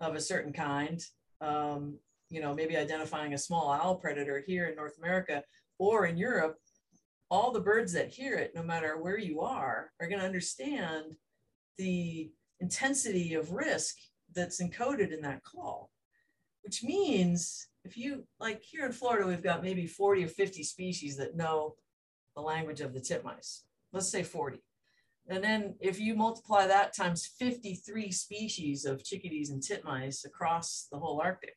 [0.00, 1.00] of a certain kind,
[1.40, 1.98] um,
[2.30, 5.42] you know, maybe identifying a small owl predator here in North America
[5.78, 6.58] or in Europe,
[7.30, 11.14] all the birds that hear it, no matter where you are, are going to understand
[11.76, 13.96] the intensity of risk
[14.34, 15.90] that's encoded in that call,
[16.62, 21.16] which means if you, like here in Florida, we've got maybe 40 or 50 species
[21.16, 21.74] that know
[22.34, 23.62] the language of the titmice.
[23.92, 24.62] Let's say 40.
[25.28, 30.98] And then if you multiply that times 53 species of chickadees and titmice across the
[30.98, 31.56] Holarctic,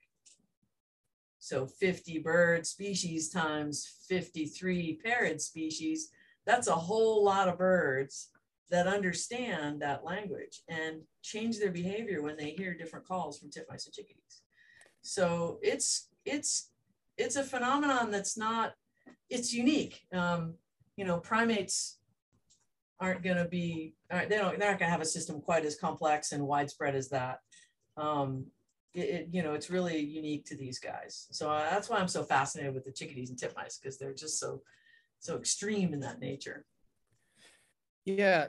[1.42, 6.10] so 50 bird species times 53 parid species,
[6.46, 8.30] that's a whole lot of birds
[8.70, 13.86] that understand that language and change their behavior when they hear different calls from titmice
[13.86, 14.44] and chickadees.
[15.02, 16.70] So it's it's
[17.18, 18.74] it's a phenomenon that's not
[19.28, 20.04] it's unique.
[20.14, 20.54] Um,
[20.96, 21.98] you know, primates
[23.00, 25.76] aren't going to be they don't they're not going to have a system quite as
[25.76, 27.40] complex and widespread as that.
[27.98, 28.46] Um,
[28.94, 31.28] it, it, you know, it's really unique to these guys.
[31.32, 34.40] So uh, that's why I'm so fascinated with the chickadees and titmice because they're just
[34.40, 34.62] so,
[35.20, 36.66] so extreme in that nature.
[38.06, 38.48] Yeah,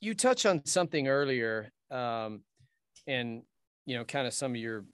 [0.00, 2.40] you touched on something earlier, um,
[3.06, 3.42] and
[3.86, 4.84] you know, kind of some of your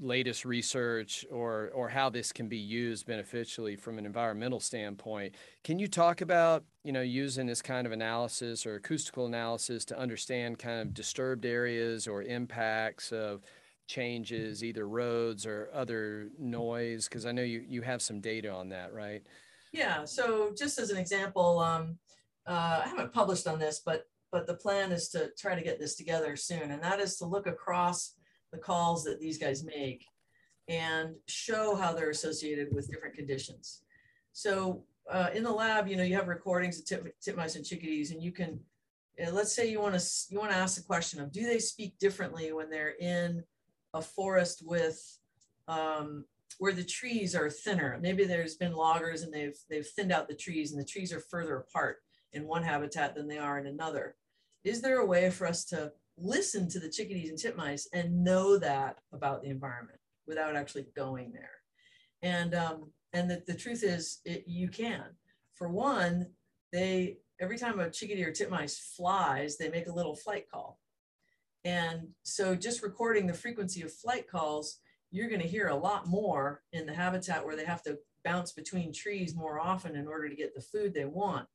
[0.00, 5.34] latest research or or how this can be used beneficially from an environmental standpoint.
[5.62, 9.98] Can you talk about you know using this kind of analysis or acoustical analysis to
[9.98, 13.42] understand kind of disturbed areas or impacts of
[13.86, 17.08] changes, either roads or other noise?
[17.08, 19.22] Because I know you, you have some data on that, right?
[19.72, 21.98] Yeah, so just as an example, um,
[22.46, 25.78] uh, I haven't published on this, but but the plan is to try to get
[25.78, 28.14] this together soon, and that is to look across
[28.52, 30.04] the calls that these guys make
[30.68, 33.82] and show how they're associated with different conditions.
[34.32, 38.10] So uh, in the lab, you know, you have recordings of tip, titmice and chickadees,
[38.10, 38.58] and you can,
[39.24, 41.58] uh, let's say you want to you want to ask the question of, do they
[41.58, 43.44] speak differently when they're in
[43.94, 45.00] a forest with
[45.68, 46.24] um,
[46.58, 47.98] where the trees are thinner.
[48.02, 51.20] Maybe there's been loggers and they've they've thinned out the trees and the trees are
[51.20, 51.98] further apart
[52.32, 54.16] in one habitat than they are in another.
[54.64, 58.58] Is there a way for us to listen to the chickadees and titmice and know
[58.58, 61.50] that about the environment without actually going there?
[62.22, 65.04] And um, and the, the truth is it, you can.
[65.54, 66.26] For one,
[66.72, 70.78] they every time a chickadee or titmice flies, they make a little flight call.
[71.64, 76.06] And so just recording the frequency of flight calls, you're going to hear a lot
[76.06, 80.28] more in the habitat where they have to bounce between trees more often in order
[80.28, 81.46] to get the food they want.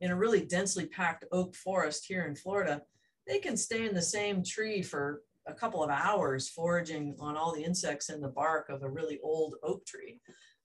[0.00, 2.82] In a really densely packed oak forest here in Florida,
[3.26, 7.54] they can stay in the same tree for a couple of hours foraging on all
[7.54, 10.20] the insects in the bark of a really old oak tree.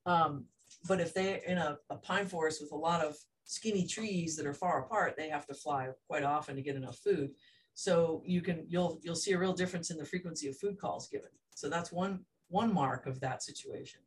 [0.05, 0.45] Um,
[0.87, 4.45] but if they're in a, a pine forest with a lot of skinny trees that
[4.45, 7.31] are far apart, they have to fly quite often to get enough food.
[7.73, 11.07] So you can you'll you'll see a real difference in the frequency of food calls
[11.07, 11.29] given.
[11.55, 14.01] So that's one one mark of that situation.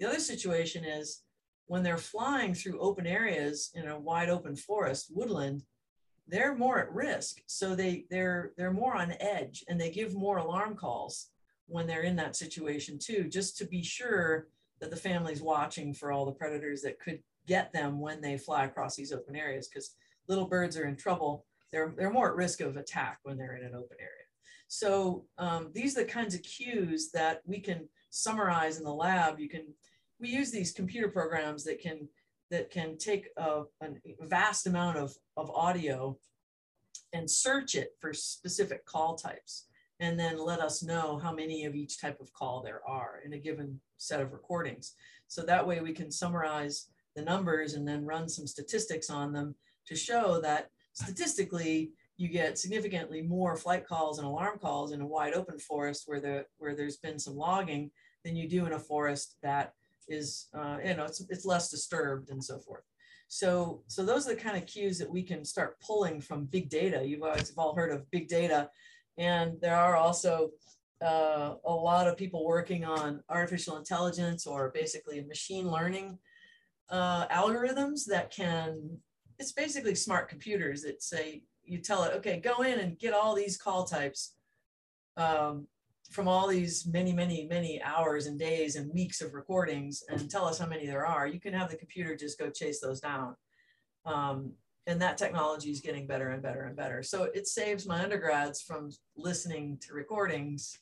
[0.00, 1.22] The other situation is
[1.66, 5.62] when they're flying through open areas in a wide open forest, woodland,
[6.26, 7.42] they're more at risk.
[7.46, 11.28] So they they're they're more on edge and they give more alarm calls
[11.66, 14.48] when they're in that situation too, just to be sure
[14.80, 18.64] that the family's watching for all the predators that could get them when they fly
[18.64, 19.94] across these open areas because
[20.28, 23.64] little birds are in trouble they're, they're more at risk of attack when they're in
[23.64, 24.10] an open area.
[24.68, 29.38] So um, these are the kinds of cues that we can summarize in the lab.
[29.38, 29.66] You can,
[30.20, 32.08] we use these computer programs that can,
[32.50, 33.90] that can take a, a
[34.26, 36.16] vast amount of, of audio
[37.12, 39.66] and search it for specific call types
[40.00, 43.34] and then let us know how many of each type of call there are in
[43.34, 44.94] a given set of recordings.
[45.28, 49.54] So that way we can summarize the numbers and then run some statistics on them
[49.86, 55.06] to show that statistically, you get significantly more flight calls and alarm calls in a
[55.06, 57.90] wide open forest where the where there's been some logging
[58.24, 59.72] than you do in a forest that
[60.08, 62.84] is uh, you know it's, it's less disturbed and so forth.
[63.28, 66.68] So so those are the kind of cues that we can start pulling from big
[66.68, 67.02] data.
[67.04, 68.70] You've always have all heard of big data,
[69.16, 70.50] and there are also
[71.02, 76.18] uh, a lot of people working on artificial intelligence or basically machine learning
[76.90, 78.98] uh, algorithms that can
[79.38, 83.34] it's basically smart computers that say you tell it, okay, go in and get all
[83.34, 84.34] these call types
[85.16, 85.66] um,
[86.10, 90.46] from all these many, many, many hours and days and weeks of recordings and tell
[90.46, 91.26] us how many there are.
[91.26, 93.36] You can have the computer just go chase those down.
[94.04, 94.52] Um,
[94.86, 97.02] and that technology is getting better and better and better.
[97.02, 100.76] So it saves my undergrads from listening to recordings,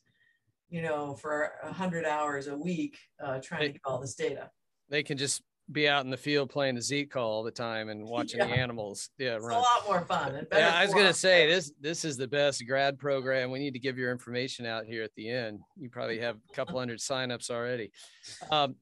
[0.70, 4.50] you know, for a hundred hours a week, uh, trying to get all this data.
[4.88, 7.88] They can just be out in the field playing the Z call all the time
[7.88, 8.46] and watching yeah.
[8.46, 9.10] the animals.
[9.18, 9.56] Yeah, it's run.
[9.56, 10.46] a lot more fun.
[10.52, 13.50] yeah, I was gonna say this this is the best grad program.
[13.50, 15.60] We need to give your information out here at the end.
[15.78, 17.92] You probably have a couple hundred signups already.
[18.50, 18.76] Um,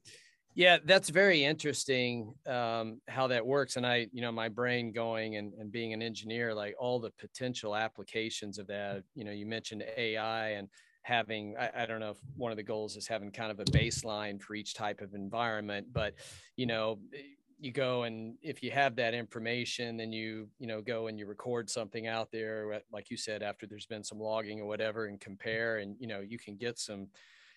[0.59, 3.77] yeah, that's very interesting um, how that works.
[3.77, 7.12] And I, you know, my brain going and, and being an engineer, like all the
[7.20, 9.05] potential applications of that.
[9.14, 10.68] You know, you mentioned AI and
[11.09, 13.64] having I, I, don't know if one of the goals is having kind of a
[13.64, 16.12] baseline for each type of environment but
[16.57, 17.23] you know eh,
[17.59, 21.27] you go and if you have that information then you you know go and you
[21.27, 25.07] record something out there eh, like you said after there's been some logging or whatever
[25.07, 27.09] and compare and you know you can get some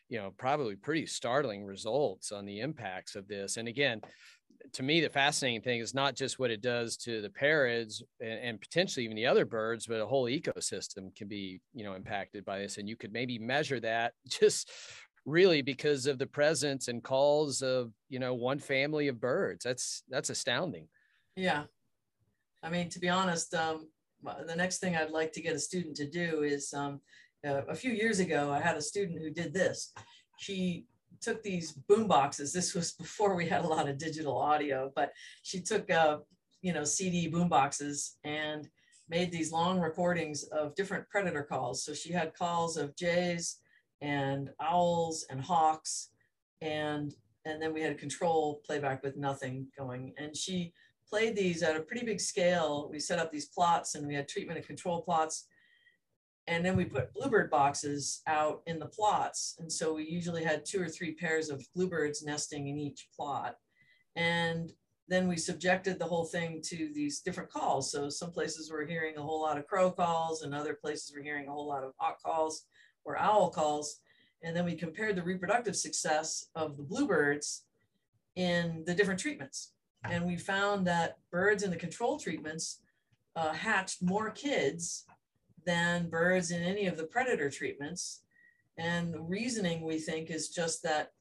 [0.08, 3.58] you know probably pretty startling results on the impacts of this.
[3.58, 4.02] And again
[4.74, 8.40] to me, the fascinating thing is not just what it does to the parids and,
[8.40, 12.46] and, potentially even the other birds, but a whole ecosystem can be, you know, impacted
[12.46, 12.78] by this.
[12.78, 14.72] And you could maybe measure that just
[15.26, 19.64] really because of the presence and calls of, you know, one family of birds.
[19.64, 20.88] That's that's astounding.
[21.36, 21.64] Yeah.
[22.64, 23.88] I mean, to be honest, um,
[24.48, 27.02] the next thing I'd like to get a student to do is um,
[27.46, 29.94] uh, a few years ago, I had a student who did this.
[30.38, 30.86] She
[31.22, 32.52] took these boom boxes.
[32.52, 35.12] This was before we had a lot of digital audio, but
[35.44, 36.18] she took, uh,
[36.62, 38.68] you know, CD boom boxes and
[39.10, 41.84] made these long recordings of different predator calls.
[41.84, 43.58] So she had calls of jays
[44.02, 46.10] and owls and hawks,
[46.62, 47.14] and
[47.46, 50.14] and then we had control playback with nothing going.
[50.18, 50.74] And she
[51.10, 52.88] played these at a pretty big scale.
[52.92, 55.48] We set up these plots and we had treatment and control plots
[56.48, 59.56] and then we put bluebird boxes out in the plots.
[59.60, 63.56] And so we usually had two or three pairs of bluebirds nesting in each plot.
[64.16, 64.72] And
[65.08, 67.92] then we subjected the whole thing to these different calls.
[67.92, 71.24] So some places we're hearing a whole lot of crow calls and other places we're
[71.24, 72.66] hearing a whole lot of hawk calls
[73.06, 74.00] or owl calls.
[74.44, 77.66] And then we compared the reproductive success of the bluebirds
[78.36, 79.74] in the different treatments.
[80.10, 82.80] And we found that birds in the control treatments
[83.36, 85.06] uh, hatched more kids
[85.66, 88.22] than birds in any of the predator treatments.
[88.78, 91.12] And the reasoning we think is just that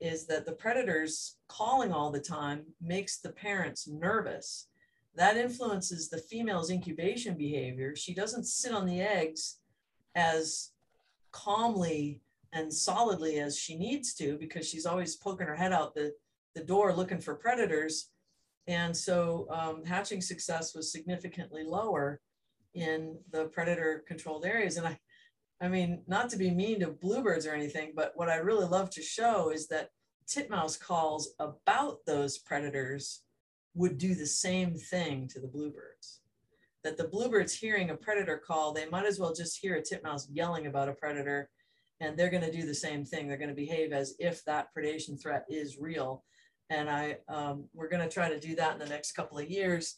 [0.00, 4.68] is that the predators calling all the time makes the parents nervous.
[5.14, 7.96] That influences the female's incubation behavior.
[7.96, 9.58] She doesn't sit on the eggs
[10.14, 10.72] as
[11.32, 12.20] calmly
[12.52, 16.12] and solidly as she needs to because she's always poking her head out the,
[16.54, 18.10] the door looking for predators.
[18.66, 22.20] And so um, hatching success was significantly lower
[22.76, 24.76] in the predator controlled areas.
[24.76, 24.98] And I,
[25.60, 28.90] I mean, not to be mean to bluebirds or anything, but what I really love
[28.90, 29.90] to show is that
[30.26, 33.22] titmouse calls about those predators
[33.74, 36.20] would do the same thing to the bluebirds.
[36.84, 40.28] That the bluebirds hearing a predator call, they might as well just hear a titmouse
[40.30, 41.48] yelling about a predator
[42.00, 43.26] and they're going to do the same thing.
[43.26, 46.24] They're going to behave as if that predation threat is real.
[46.68, 49.50] And I, um, we're going to try to do that in the next couple of
[49.50, 49.96] years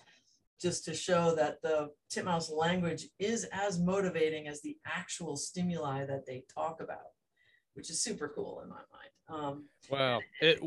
[0.60, 6.26] just to show that the titmouse language is as motivating as the actual stimuli that
[6.26, 7.12] they talk about,
[7.74, 9.10] which is super cool in my mind.
[9.28, 10.20] Um, wow.
[10.40, 10.60] It,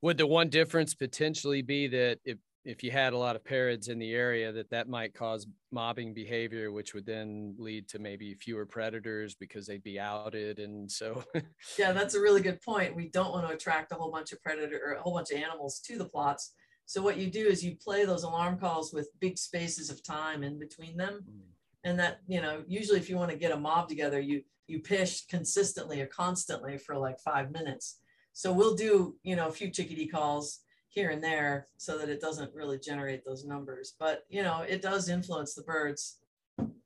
[0.00, 3.88] would the one difference potentially be that if, if you had a lot of parids
[3.88, 8.34] in the area that that might cause mobbing behavior which would then lead to maybe
[8.34, 11.24] fewer predators because they'd be outed and so
[11.78, 14.42] yeah that's a really good point we don't want to attract a whole bunch of
[14.42, 16.52] predator or a whole bunch of animals to the plots
[16.88, 20.42] so what you do is you play those alarm calls with big spaces of time
[20.42, 21.22] in between them.
[21.28, 21.40] Mm.
[21.84, 24.80] And that, you know, usually if you want to get a mob together, you you
[24.80, 28.00] pish consistently or constantly for like five minutes.
[28.32, 32.22] So we'll do, you know, a few chickadee calls here and there so that it
[32.22, 33.94] doesn't really generate those numbers.
[34.00, 36.20] But you know, it does influence the birds.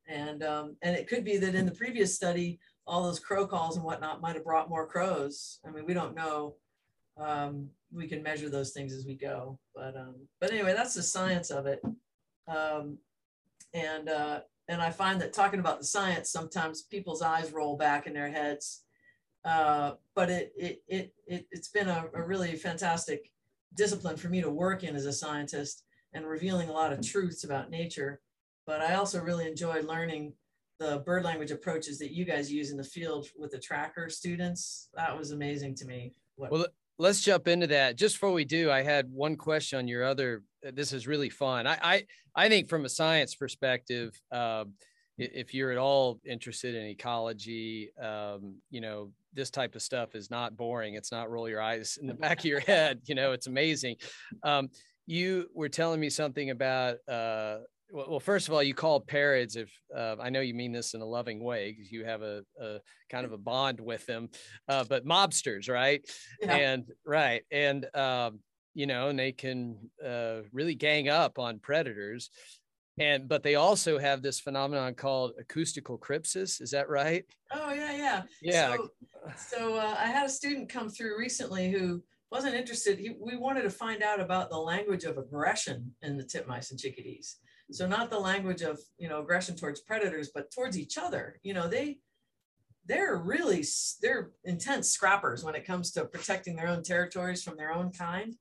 [0.09, 3.77] And um, and it could be that in the previous study, all those crow calls
[3.77, 5.61] and whatnot might have brought more crows.
[5.65, 6.57] I mean, we don't know
[7.17, 9.59] um, we can measure those things as we go.
[9.75, 11.83] But um, but anyway, that's the science of it.
[12.49, 12.99] Um,
[13.75, 18.07] and uh, and I find that talking about the science, sometimes people's eyes roll back
[18.07, 18.83] in their heads.
[19.45, 23.33] Uh, but it, it, it, it, it's been a, a really fantastic
[23.75, 27.43] discipline for me to work in as a scientist and revealing a lot of truths
[27.43, 28.21] about nature.
[28.67, 30.35] But I also really enjoy learning
[30.79, 34.89] the bird language approaches that you guys use in the field with the tracker students.
[34.95, 36.15] That was amazing to me.
[36.37, 36.67] What, well,
[37.03, 37.97] let's jump into that.
[37.97, 41.67] Just before we do, I had one question on your other this is really fun.
[41.67, 42.05] I I,
[42.37, 44.75] I think from a science perspective, um,
[45.19, 50.31] if you're at all interested in ecology, um, you know, this type of stuff is
[50.31, 50.95] not boring.
[50.95, 53.01] It's not roll your eyes in the back of your head.
[53.07, 53.97] You know, it's amazing.
[54.45, 54.71] Um,
[55.07, 57.59] you were telling me something about uh,
[57.93, 59.57] well, first of all, you call parids.
[59.57, 62.43] If uh, I know you mean this in a loving way, because you have a,
[62.61, 62.79] a,
[63.11, 64.31] kind of a bond with them,
[64.69, 66.03] uh, but mobsters, right?
[66.41, 66.57] Yeah.
[66.57, 68.41] And right, and um,
[68.75, 72.31] you know, and they can uh, really gang up on predators
[72.99, 77.97] and but they also have this phenomenon called acoustical crypsis is that right oh yeah
[77.97, 78.91] yeah yeah so,
[79.37, 83.63] so uh, i had a student come through recently who wasn't interested he, we wanted
[83.63, 87.37] to find out about the language of aggression in the titmice and chickadees
[87.71, 91.55] so not the language of you know aggression towards predators but towards each other you
[91.55, 91.99] know they
[92.87, 93.65] they're really
[94.01, 98.35] they're intense scrappers when it comes to protecting their own territories from their own kind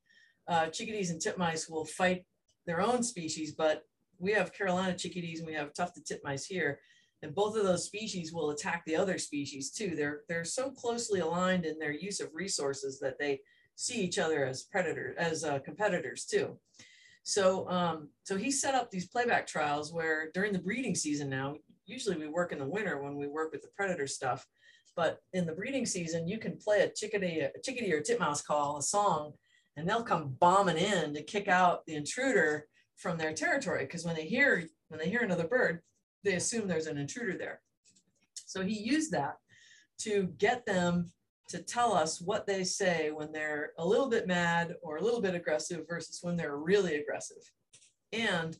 [0.47, 2.26] uh, chickadees and titmice will fight
[2.65, 3.84] their own species but
[4.22, 6.80] we have Carolina chickadees and we have tufted titmice here.
[7.24, 9.95] And both of those species will attack the other species too.
[9.95, 13.41] They're, they're so closely aligned in their use of resources that they
[13.76, 16.57] see each other as predators, as uh, competitors too.
[17.24, 21.55] So, um, so he set up these playback trials where during the breeding season now,
[21.86, 24.45] usually we work in the winter when we work with the predator stuff,
[24.95, 28.78] but in the breeding season, you can play a chickadee, a chickadee or titmouse call,
[28.78, 29.34] a song,
[29.78, 32.65] and they'll come bombing in to kick out the intruder
[32.97, 35.82] from their territory because when they hear when they hear another bird,
[36.24, 37.61] they assume there's an intruder there.
[38.45, 39.38] So he used that
[39.99, 41.11] to get them
[41.52, 45.22] to tell us what they say when they're a little bit mad or a little
[45.22, 47.52] bit aggressive versus when they're really aggressive.
[48.12, 48.58] And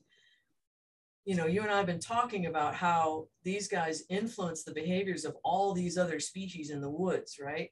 [1.26, 5.24] you know, you and I have been talking about how these guys influence the behaviors
[5.24, 7.70] of all these other species in the woods, right?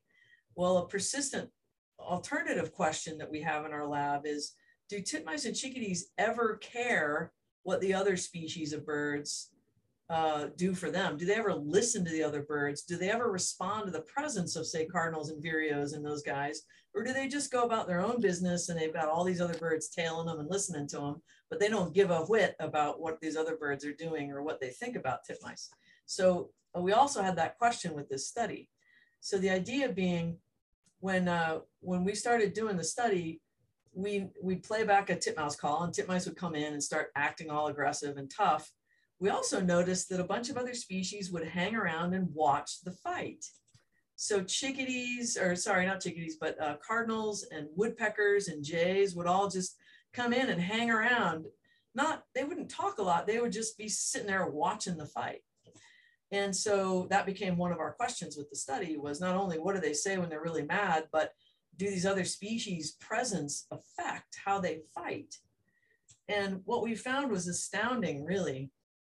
[0.56, 1.50] Well, a persistent
[2.00, 4.54] alternative question that we have in our lab is
[4.88, 7.32] do titmice and chickadees ever care
[7.64, 9.50] what the other species of birds
[10.10, 11.18] uh, do for them?
[11.18, 12.82] Do they ever listen to the other birds?
[12.82, 16.64] Do they ever respond to the presence of, say, cardinals and vireos and those guys?
[16.96, 19.58] Or do they just go about their own business and they've got all these other
[19.60, 23.20] birds tailing them and listening to them, but they don't give a whit about what
[23.22, 25.68] these other birds are doing or what they think about titmice?
[26.08, 28.70] So uh, we also had that question with this study.
[29.22, 30.38] So the idea being,
[31.02, 33.42] when uh, when we started doing the study,
[33.94, 37.50] we we play back a titmouse call and titmice would come in and start acting
[37.50, 38.72] all aggressive and tough.
[39.20, 42.92] We also noticed that a bunch of other species would hang around and watch the
[42.92, 43.46] fight.
[44.16, 49.50] So chickadees, or sorry, not chickadees, but uh, cardinals and woodpeckers and jays would all
[49.50, 49.76] just
[50.14, 51.46] come in and hang around.
[51.96, 53.28] Not, they wouldn't talk a lot.
[53.28, 55.42] They would just be sitting there watching the fight.
[56.32, 59.74] And so that became one of our questions with the study was not only what
[59.74, 61.34] do they say when they're really mad, but
[61.78, 65.36] do these other species presence affect how they fight?
[66.28, 68.70] And what we found was astounding, really.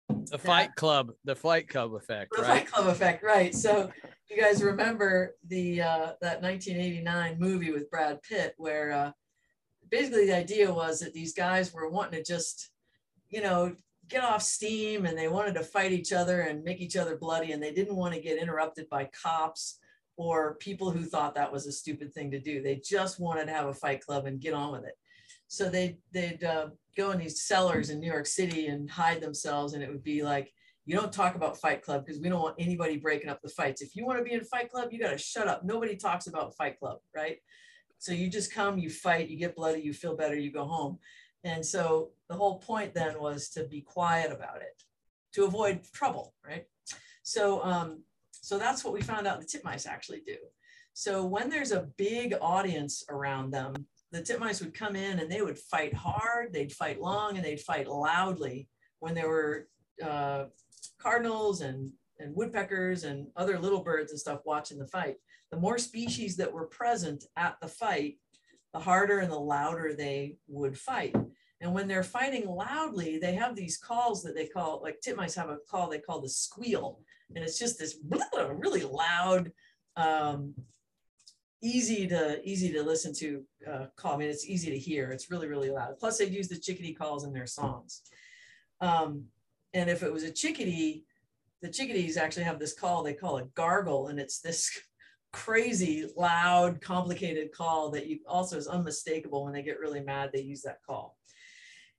[0.10, 2.47] The fight club, the fight club effect, the right?
[2.47, 3.53] fight club effect, right.
[3.53, 3.89] So
[4.30, 9.12] you guys remember the uh, that 1989 movie with Brad Pitt where uh,
[9.89, 12.70] basically the idea was that these guys were wanting to just,
[13.30, 13.76] you know,
[14.08, 17.51] get off steam and they wanted to fight each other and make each other bloody
[17.51, 19.80] and they didn't want to get interrupted by cops
[20.16, 22.62] or people who thought that was a stupid thing to do.
[22.62, 24.97] They just wanted to have a fight club and get on with it.
[25.47, 29.73] So they, they'd uh, go in these cellars in New York City and hide themselves.
[29.73, 30.53] And it would be like,
[30.85, 33.81] you don't talk about Fight Club because we don't want anybody breaking up the fights.
[33.81, 35.65] If you want to be in Fight Club, you got to shut up.
[35.65, 37.37] Nobody talks about Fight Club, right?
[37.99, 40.99] So you just come, you fight, you get bloody, you feel better, you go home.
[41.43, 44.83] And so the whole point then was to be quiet about it,
[45.33, 46.65] to avoid trouble, right?
[47.23, 50.37] So um, so that's what we found out the titmice actually do.
[50.93, 53.73] So when there's a big audience around them,
[54.12, 57.60] the titmice would come in and they would fight hard, they'd fight long, and they'd
[57.60, 59.68] fight loudly when there were
[60.03, 60.45] uh,
[60.99, 65.16] cardinals and, and woodpeckers and other little birds and stuff watching the fight.
[65.51, 68.18] The more species that were present at the fight,
[68.74, 71.16] the harder and the louder they would fight.
[71.60, 75.49] And when they're fighting loudly, they have these calls that they call, like titmice have
[75.49, 76.99] a call they call the squeal
[77.36, 77.97] and it's just this
[78.55, 79.51] really loud
[79.95, 80.53] um,
[81.62, 85.12] easy to easy to listen to uh, call i mean it's easy to hear.
[85.12, 85.97] It's really really loud.
[85.99, 88.01] Plus they use the chickadee calls in their songs.
[88.82, 89.26] Um,
[89.74, 91.03] and if it was a chickadee
[91.62, 94.70] the chickadees actually have this call they call it gargle and it's this
[95.34, 99.43] crazy loud complicated call that you also is unmistakable.
[99.43, 101.18] When they get really mad they use that call.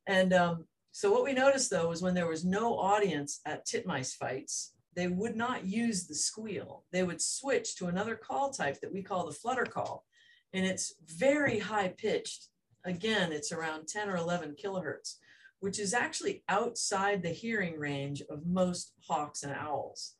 [0.06, 4.14] And um, so what we noticed though was when there was no audience at titmice
[4.14, 6.82] fights they would not use the squeal.
[6.90, 10.04] They would switch to another call type that we call the flutter call.
[10.52, 12.48] And it's very high pitched.
[12.84, 15.14] again, it's around 10 or 11 kilohertz,
[15.60, 20.16] which is actually outside the hearing range of most hawks and owls.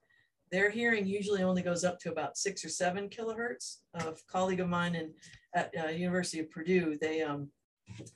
[0.53, 3.79] Their hearing usually only goes up to about six or seven kilohertz.
[3.95, 5.13] A colleague of mine in,
[5.57, 7.51] at uh, University of Purdue, they um,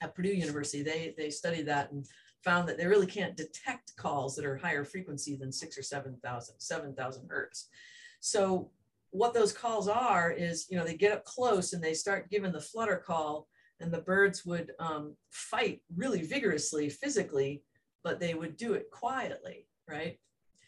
[0.00, 2.06] at Purdue University, they they studied that and
[2.44, 6.54] found that they really can't detect calls that are higher frequency than six or 7,000,
[6.58, 7.68] 7,000 hertz.
[8.20, 8.70] So
[9.10, 12.52] what those calls are is, you know, they get up close and they start giving
[12.52, 13.48] the flutter call
[13.80, 17.62] and the birds would um, fight really vigorously physically,
[18.04, 20.18] but they would do it quietly, right?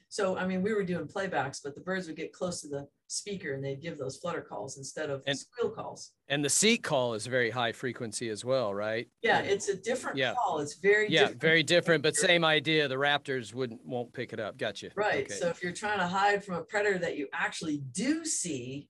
[0.08, 2.86] So, I mean, we were doing playbacks, but the birds would get close to the
[3.06, 6.12] speaker and they'd give those flutter calls instead of and, squeal calls.
[6.28, 9.08] And the seek call is very high frequency as well, right?
[9.22, 10.34] Yeah, it's a different yeah.
[10.34, 10.60] call.
[10.60, 11.40] It's very yeah, different.
[11.40, 12.88] very different, but same idea.
[12.88, 14.58] The raptors wouldn't won't pick it up.
[14.58, 14.90] Gotcha.
[14.94, 15.24] Right.
[15.24, 15.34] Okay.
[15.34, 18.88] So if you're trying to hide from a predator that you actually do see,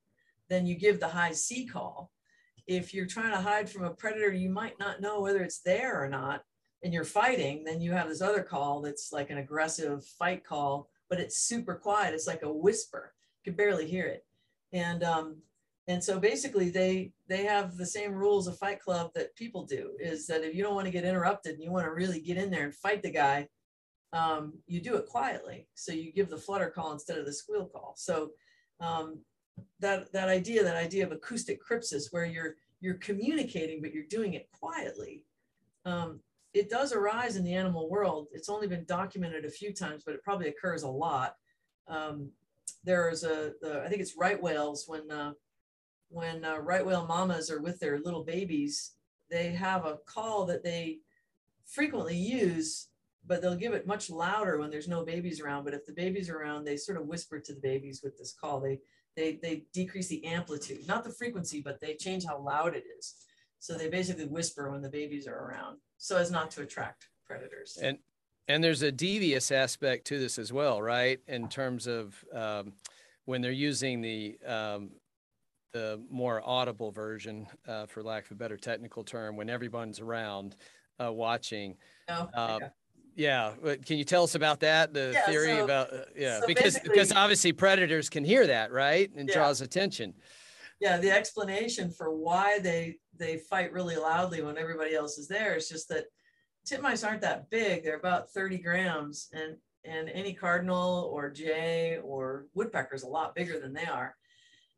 [0.48, 2.10] then you give the high C call.
[2.66, 6.02] If you're trying to hide from a predator you might not know whether it's there
[6.02, 6.42] or not,
[6.82, 10.88] and you're fighting, then you have this other call that's like an aggressive fight call
[11.08, 12.14] but it's super quiet.
[12.14, 13.12] It's like a whisper.
[13.44, 14.24] Can barely hear it.
[14.72, 15.36] And um,
[15.86, 19.92] and so basically they they have the same rules of Fight Club that people do.
[20.00, 22.38] Is that if you don't want to get interrupted and you want to really get
[22.38, 23.48] in there and fight the guy,
[24.12, 25.68] um, you do it quietly.
[25.74, 27.94] So you give the flutter call instead of the squeal call.
[27.96, 28.30] So
[28.80, 29.20] um,
[29.80, 34.34] that that idea, that idea of acoustic crypsis, where you're you're communicating but you're doing
[34.34, 35.24] it quietly,
[35.84, 36.20] um,
[36.54, 38.28] it does arise in the animal world.
[38.32, 41.34] It's only been documented a few times, but it probably occurs a lot.
[41.88, 42.30] Um,
[42.84, 45.32] there's a, the, I think it's right whales when, uh,
[46.08, 48.92] when uh, right whale mamas are with their little babies,
[49.30, 50.98] they have a call that they
[51.66, 52.88] frequently use,
[53.26, 55.64] but they'll give it much louder when there's no babies around.
[55.64, 58.34] But if the babies are around, they sort of whisper to the babies with this
[58.38, 58.60] call.
[58.60, 58.80] They,
[59.16, 63.14] they, they decrease the amplitude, not the frequency, but they change how loud it is.
[63.60, 67.78] So they basically whisper when the babies are around so as not to attract predators.
[67.80, 67.98] And
[68.48, 71.20] and there's a devious aspect to this as well, right?
[71.28, 72.72] In terms of um,
[73.24, 74.90] when they're using the um,
[75.72, 80.54] the more audible version, uh, for lack of a better technical term, when everyone's around
[81.02, 81.76] uh, watching.
[82.08, 82.58] Oh, uh,
[83.16, 83.54] yeah.
[83.64, 83.74] yeah.
[83.84, 84.94] Can you tell us about that?
[84.94, 88.72] The yeah, theory so, about uh, yeah, so because because obviously predators can hear that,
[88.72, 89.34] right, and yeah.
[89.34, 90.14] draws attention.
[90.80, 95.56] Yeah, the explanation for why they they fight really loudly when everybody else is there
[95.56, 96.04] is just that
[96.64, 97.84] titmice aren't that big.
[97.84, 103.34] They're about 30 grams and, and any cardinal or jay or woodpecker is a lot
[103.34, 104.16] bigger than they are.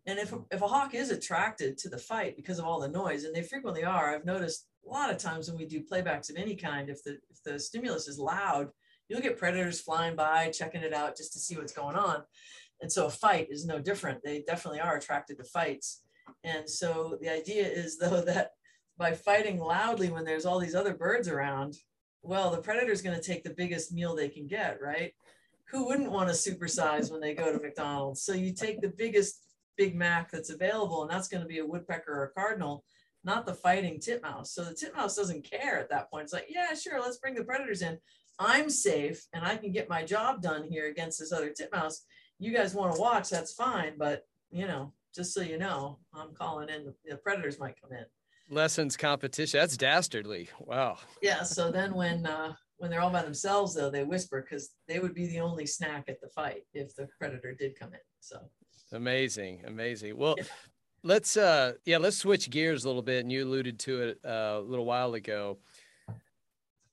[0.07, 3.25] And if, if a hawk is attracted to the fight because of all the noise,
[3.25, 6.37] and they frequently are, I've noticed a lot of times when we do playbacks of
[6.37, 8.69] any kind, if the, if the stimulus is loud,
[9.09, 12.23] you'll get predators flying by, checking it out just to see what's going on.
[12.81, 14.23] And so a fight is no different.
[14.23, 16.03] They definitely are attracted to fights.
[16.45, 18.53] And so the idea is though that
[18.99, 21.77] by fighting loudly when there's all these other birds around,
[22.23, 25.13] well, the predator's going to take the biggest meal they can get, right?
[25.71, 28.23] Who wouldn't want to supersize when they go to McDonald's?
[28.23, 29.43] So you take the biggest
[29.77, 32.85] Big Mac that's available, and that's going to be a woodpecker or a cardinal,
[33.25, 34.53] not the fighting titmouse.
[34.53, 36.25] So the titmouse doesn't care at that point.
[36.25, 37.99] It's like, yeah, sure, let's bring the predators in.
[38.39, 42.03] I'm safe and I can get my job done here against this other titmouse.
[42.39, 46.35] You guys want to watch, that's fine, but you know, just so you know, I'm
[46.35, 48.05] calling in the predators might come in.
[48.51, 49.61] Lessons competition.
[49.61, 50.49] That's dastardly.
[50.61, 50.99] Wow.
[51.23, 51.43] Yeah.
[51.43, 55.15] So then when uh, when they're all by themselves, though, they whisper because they would
[55.15, 58.01] be the only snack at the fight if the predator did come in.
[58.21, 58.39] So
[58.93, 60.17] amazing, amazing.
[60.17, 60.35] Well.
[60.39, 60.45] Yeah.
[61.03, 64.57] Let's uh yeah, let's switch gears a little bit and you alluded to it uh,
[64.59, 65.59] a little while ago.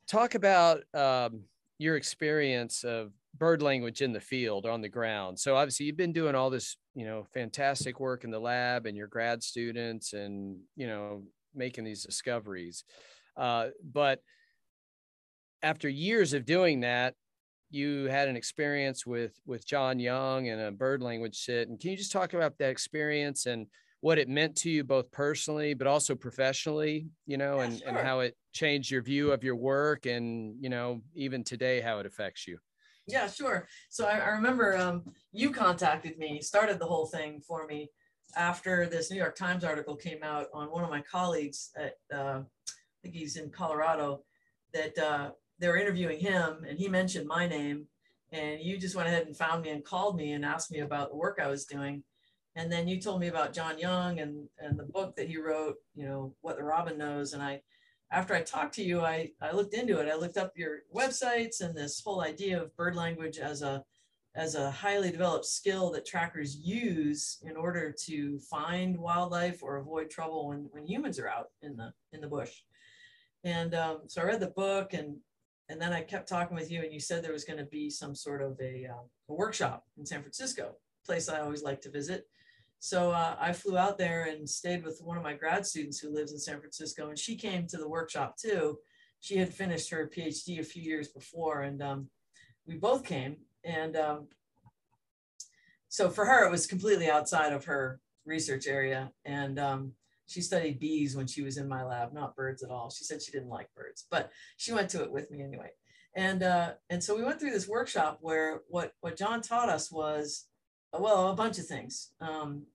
[0.06, 1.46] Talk about um,
[1.80, 5.40] your experience of bird language in the field on the ground.
[5.40, 8.96] So obviously you've been doing all this, you know, fantastic work in the lab and
[8.96, 11.24] your grad students and, you know,
[11.56, 12.84] making these discoveries.
[13.36, 14.20] Uh, but
[15.62, 17.16] after years of doing that,
[17.70, 21.68] you had an experience with with Jon Young and a bird language sit.
[21.68, 23.66] And can you just talk about that experience and
[24.02, 27.88] what it meant to you both personally, but also professionally, you know, yeah, and, sure.
[27.88, 32.00] and how it changed your view of your work and, you know, even today, how
[32.00, 32.58] it affects you?
[33.08, 33.68] Yeah, sure.
[33.90, 37.92] So I, I remember um, you contacted me, started the whole thing for me
[38.36, 42.42] after this New York Times article came out on one of my colleagues at, uh,
[42.42, 44.24] I think he's in Colorado,
[44.74, 47.88] that uh, they were interviewing him and he mentioned my name.
[48.32, 51.10] And you just went ahead and found me and called me and asked me about
[51.10, 52.04] the work I was doing.
[52.56, 55.76] And then you told me about Jon Young and, and the book that he wrote,
[55.96, 57.34] you know, What the Robin Knows.
[57.34, 57.62] And I
[58.14, 60.08] after I talked to you, I, I looked into it.
[60.08, 63.84] I looked up your websites and this whole idea of bird language as a
[64.36, 70.10] as a highly developed skill that trackers use in order to find wildlife or avoid
[70.10, 72.62] trouble when, when humans are out in the in the bush.
[73.44, 75.18] And um, so I read the book and
[75.70, 77.90] and then I kept talking with you and you said there was going to be
[77.90, 80.76] some sort of a, uh, a, workshop in San Francisco,
[81.06, 82.26] place I always like to visit.
[82.80, 86.14] So uh, I flew out there and stayed with one of my grad students who
[86.14, 88.80] lives in San Francisco and she came to the workshop too.
[89.22, 92.10] She had finished her PhD a few years before and um,
[92.66, 94.28] we both came and um,
[95.90, 99.94] so for her it was completely outside of her research area and um,
[100.28, 102.90] she studied bees when she was in my lab, not birds at all.
[102.90, 105.70] She said she didn't like birds, but she went to it with me anyway.
[106.16, 109.92] And uh, and so we went through this workshop where what what Jon taught us
[109.92, 110.46] was,
[110.92, 112.12] well, a bunch of things.
[112.22, 112.66] Um,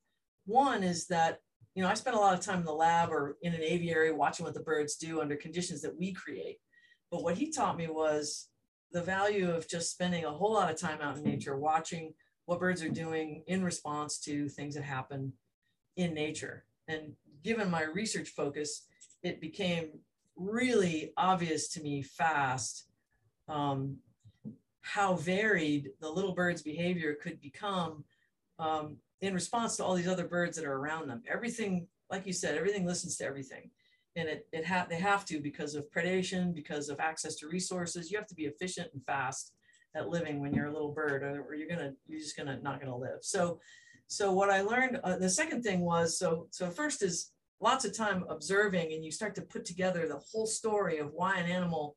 [0.45, 1.41] one is that
[1.75, 4.13] you know I spent a lot of time in the lab or in an aviary
[4.13, 6.59] watching what the birds do under conditions that we create.
[7.11, 8.48] But what he taught me was
[8.93, 12.15] the value of just spending a whole lot of time out in nature watching
[12.47, 15.33] what birds are doing in response to things that happen
[15.97, 17.13] in nature and
[17.45, 18.87] given my research focus,
[19.23, 19.91] it became
[20.37, 22.87] really obvious to me fast
[23.49, 23.99] um,
[24.81, 28.05] how varied the little bird's behavior could become
[28.59, 31.23] um, in response to all these other birds that are around them.
[31.31, 33.71] Everything, like you said, everything listens to everything.
[34.17, 38.11] And it, it ha- they have to because of predation, because of access to resources.
[38.11, 39.53] You have to be efficient and fast
[39.95, 42.97] at living when you're a little bird, or, you're gonna you're just gonna not gonna
[42.97, 43.19] live.
[43.23, 43.61] So
[44.09, 47.31] so what I learned, uh, the second thing was, so, so first is
[47.61, 51.37] lots of time observing and you start to put together the whole story of why
[51.37, 51.95] an animal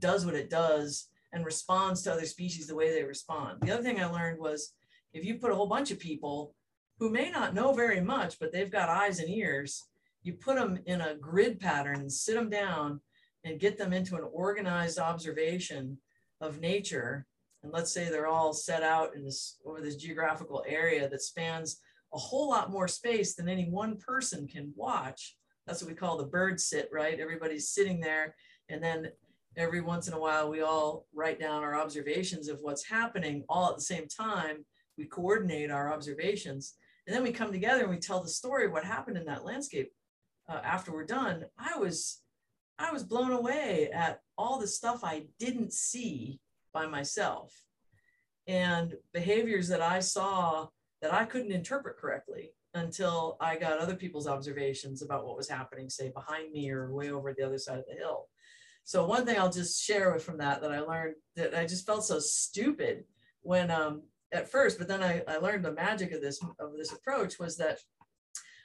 [0.00, 3.60] does what it does and responds to other species the way they respond.
[3.60, 4.74] The other thing I learned was
[5.12, 6.52] if you put a whole bunch of people
[6.98, 9.84] who may not know very much, but they've got eyes and ears,
[10.22, 13.00] you put them in a grid pattern and sit them down
[13.44, 15.98] and get them into an organized observation
[16.40, 17.26] of nature
[17.62, 21.80] and let's say they're all set out in this over this geographical area that spans
[22.12, 25.36] a whole lot more space than any one person can watch.
[25.66, 27.18] That's what we call the bird sit, right?
[27.18, 28.34] Everybody's sitting there,
[28.68, 29.08] and then
[29.56, 33.70] every once in a while we all write down our observations of what's happening all
[33.70, 34.64] at the same time.
[34.98, 36.74] We coordinate our observations,
[37.06, 39.44] and then we come together and we tell the story of what happened in that
[39.44, 39.92] landscape
[40.52, 41.44] uh, after we're done.
[41.58, 42.20] I was
[42.78, 46.40] I was blown away at all the stuff I didn't see
[46.72, 47.54] by myself
[48.48, 50.68] and behaviors that I saw
[51.00, 55.90] that I couldn't interpret correctly until I got other people's observations about what was happening,
[55.90, 58.28] say behind me or way over the other side of the hill.
[58.84, 62.04] So one thing I'll just share from that that I learned that I just felt
[62.04, 63.04] so stupid
[63.42, 66.92] when um, at first, but then I, I learned the magic of this of this
[66.92, 67.78] approach was that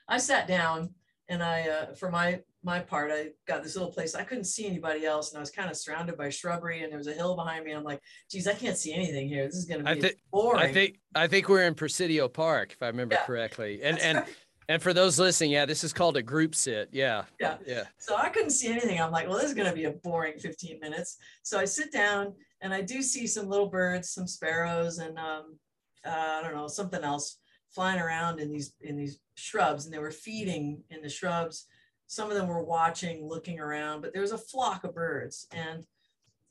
[0.08, 0.92] I sat down
[1.30, 4.16] and I, uh, for my my part, I got this little place.
[4.16, 6.98] I couldn't see anybody else, and I was kind of surrounded by shrubbery, and there
[6.98, 7.72] was a hill behind me.
[7.72, 9.46] I'm like, geez, I can't see anything here.
[9.46, 10.62] This is going to be I th- boring.
[10.62, 13.82] I think I think we're in Presidio Park, if I remember yeah, correctly.
[13.84, 14.28] And and right.
[14.70, 16.90] and for those listening, yeah, this is called a group sit.
[16.92, 17.24] Yeah.
[17.40, 17.58] Yeah.
[17.66, 17.84] Yeah.
[17.98, 19.00] So I couldn't see anything.
[19.00, 21.18] I'm like, well, this is going to be a boring 15 minutes.
[21.44, 25.58] So I sit down, and I do see some little birds, some sparrows, and um,
[26.06, 27.40] uh, I don't know something else
[27.72, 31.68] flying around in these in these shrubs, and they were feeding in the shrubs
[32.08, 35.46] some of them were watching, looking around, but there was a flock of birds.
[35.52, 35.84] And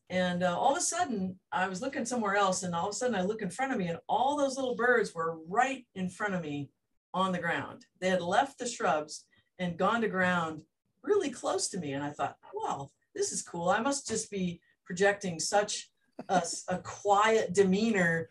[0.08, 2.96] and uh, all of a sudden, I was looking somewhere else, and all of a
[2.96, 6.08] sudden, I look in front of me, and all those little birds were right in
[6.08, 6.70] front of me
[7.12, 7.84] on the ground.
[8.00, 9.24] They had left the shrubs
[9.58, 10.60] and gone to ground
[11.02, 11.94] really close to me.
[11.94, 13.68] And I thought, well, this is cool.
[13.68, 15.90] I must just be projecting such
[16.28, 18.28] a, a quiet demeanor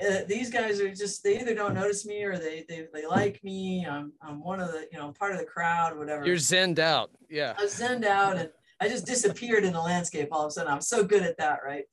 [0.00, 3.42] uh, these guys are just they either don't notice me or they they, they like
[3.42, 3.86] me.
[3.88, 6.24] I'm i'm one of the you know part of the crowd whatever.
[6.24, 7.54] You're zenned out yeah.
[7.58, 10.72] I was zenned out and i just disappeared in the landscape all of a sudden.
[10.72, 11.84] I'm so good at that right?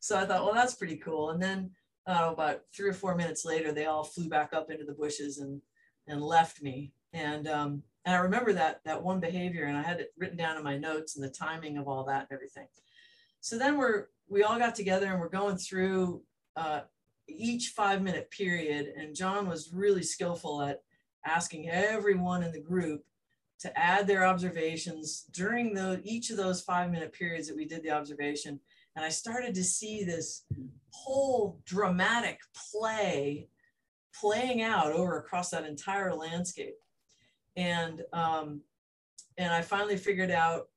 [0.00, 1.30] So i thought well that's pretty cool.
[1.30, 1.70] And then
[2.06, 5.38] uh, about three or four minutes later they all flew back up into the bushes
[5.38, 5.60] and
[6.08, 6.92] and left me.
[7.12, 10.56] And um and i remember that that one behavior and i had it written down
[10.56, 12.66] in my notes and the timing of all that and everything.
[13.40, 16.22] So then we're we all got together and we're going through
[16.56, 16.80] uh,
[17.28, 18.92] each five minute period.
[18.96, 20.82] And Jon was really skillful at
[21.24, 23.04] asking everyone in the group
[23.60, 27.82] to add their observations during the, each of those five minute periods that we did
[27.82, 28.58] the observation.
[28.96, 30.44] And I started to see this
[30.90, 33.48] whole dramatic play
[34.20, 36.74] playing out over across that entire landscape.
[37.56, 38.60] And, um,
[39.38, 40.68] and I finally figured out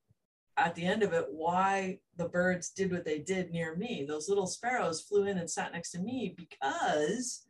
[0.56, 4.04] at the end of it why the birds did what they did near me.
[4.06, 7.46] Those little sparrows flew in and sat next to me because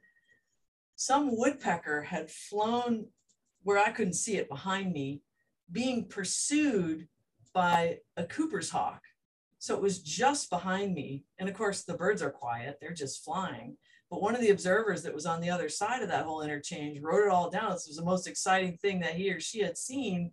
[0.97, 3.07] some woodpecker had flown
[3.63, 5.23] where I couldn't see it behind me,
[5.71, 7.09] being pursued
[7.53, 9.03] by a Cooper's hawk.
[9.59, 11.25] So it was just behind me.
[11.39, 13.77] And of course, the birds are quiet, they're just flying.
[14.11, 17.01] But one of the observers that was on the other side of that whole interchange
[17.01, 17.73] wrote it all down.
[17.73, 20.31] This was the most exciting thing that he or she had seen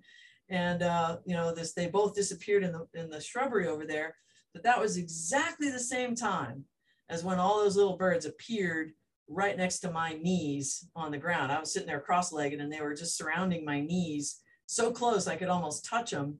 [0.53, 4.15] and uh, you know this they both disappeared in the in the shrubbery over there.
[4.53, 6.65] But that was exactly the same time
[7.09, 8.91] as when all those little birds appeared
[9.27, 11.51] right next to my knees on the ground.
[11.51, 15.37] I was sitting there cross-legged and they were just surrounding my knees so close I
[15.37, 16.39] could almost touch them.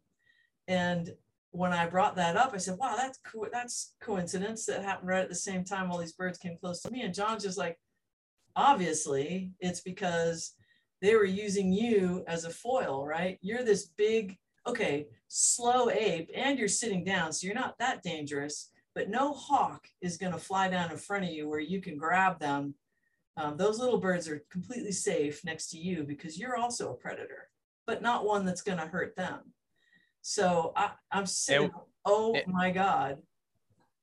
[0.68, 1.16] And
[1.50, 5.24] when I brought that up, I said, wow, that's co- that's coincidence that happened right
[5.24, 7.02] at the same time all these birds came close to me.
[7.02, 7.80] And Jon's just like,
[8.56, 10.54] obviously it's because
[11.04, 13.38] they were using you as a foil, right?
[13.42, 17.32] You're this big, okay, slow ape and you're sitting down.
[17.32, 21.26] So you're not that dangerous but no hawk is going to fly down in front
[21.26, 22.76] of you where you can grab them.
[23.38, 27.50] Um, those little birds are completely safe next to you because you're also a predator,
[27.88, 29.40] but not one that's going to hurt them.
[30.22, 31.72] So I, am saying,
[32.06, 33.18] oh my God.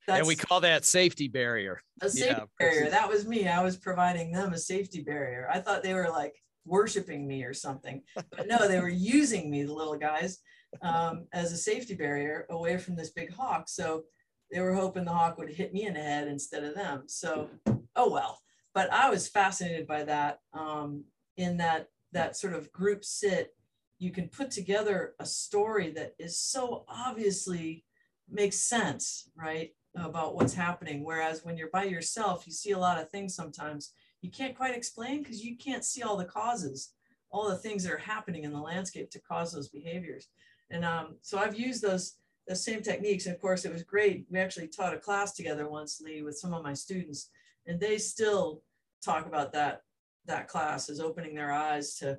[0.09, 1.81] and we call that safety barrier.
[2.03, 2.91] A safety yeah, barrier.
[2.91, 3.47] That was me.
[3.47, 5.49] I was providing them a safety barrier.
[5.53, 6.35] I thought they were like
[6.65, 10.39] worshiping me or something, but no, they were using me, the little guys,
[10.83, 13.69] um, as a safety barrier away from this big hawk.
[13.69, 14.05] So
[14.51, 17.05] they were hoping the hawk would hit me in the head instead of them.
[17.07, 17.49] So,
[17.97, 18.41] oh well.
[18.73, 20.39] But I was fascinated by that.
[20.53, 21.05] Um,
[21.37, 23.55] in that that sort of group sit,
[23.99, 27.85] you can put together a story that is so obviously
[28.29, 31.05] makes sense, right, about what's happening.
[31.05, 34.77] Whereas when you're by yourself, you see a lot of things sometimes you can't quite
[34.77, 36.93] explain because you can't see all the causes,
[37.31, 40.29] all the things that are happening in the landscape to cause those behaviors.
[40.71, 42.17] And um, so I've used those
[42.47, 43.27] the same techniques.
[43.27, 44.27] And of course, it was great.
[44.31, 47.31] We actually taught a class together once, Lee, with some of my students,
[47.67, 48.63] and they still
[49.03, 49.83] talk about that
[50.27, 52.19] that class as opening their eyes to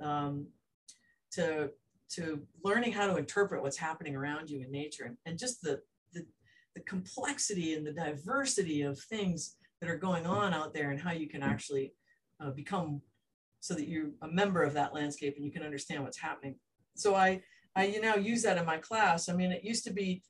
[0.00, 0.46] um,
[1.32, 1.70] to
[2.10, 5.80] to learning how to interpret what's happening around you in nature and, and just the,
[6.12, 6.24] the
[6.74, 11.12] the complexity and the diversity of things that are going on out there and how
[11.12, 11.92] you can actually
[12.40, 13.00] uh, become
[13.60, 16.56] so that you're a member of that landscape and you can understand what's happening.
[16.94, 17.42] So I
[17.74, 19.28] I you now use that in my class.
[19.28, 20.22] I mean, it used to be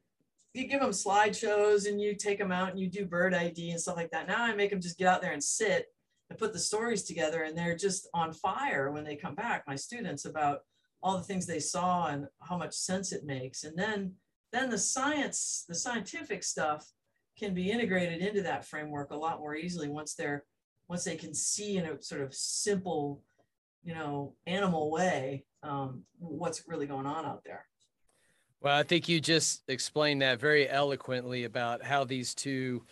[0.54, 3.80] you give them slideshows and you take them out and you do bird ID and
[3.80, 4.26] stuff like that.
[4.26, 5.86] Now I make them just get out there and sit
[6.30, 9.76] and put the stories together and they're just on fire when they come back, my
[9.76, 10.60] students, about
[11.02, 13.64] all the things they saw and how much sense it makes.
[13.64, 14.14] And then
[14.52, 16.86] then the science, the scientific stuff
[17.38, 20.44] can be integrated into that framework a lot more easily once they're
[20.88, 23.20] once they can see in a sort of simple,
[23.82, 27.66] you know, animal way um, what's really going on out there.
[28.60, 32.84] Well, I think you just explained that very eloquently about how these two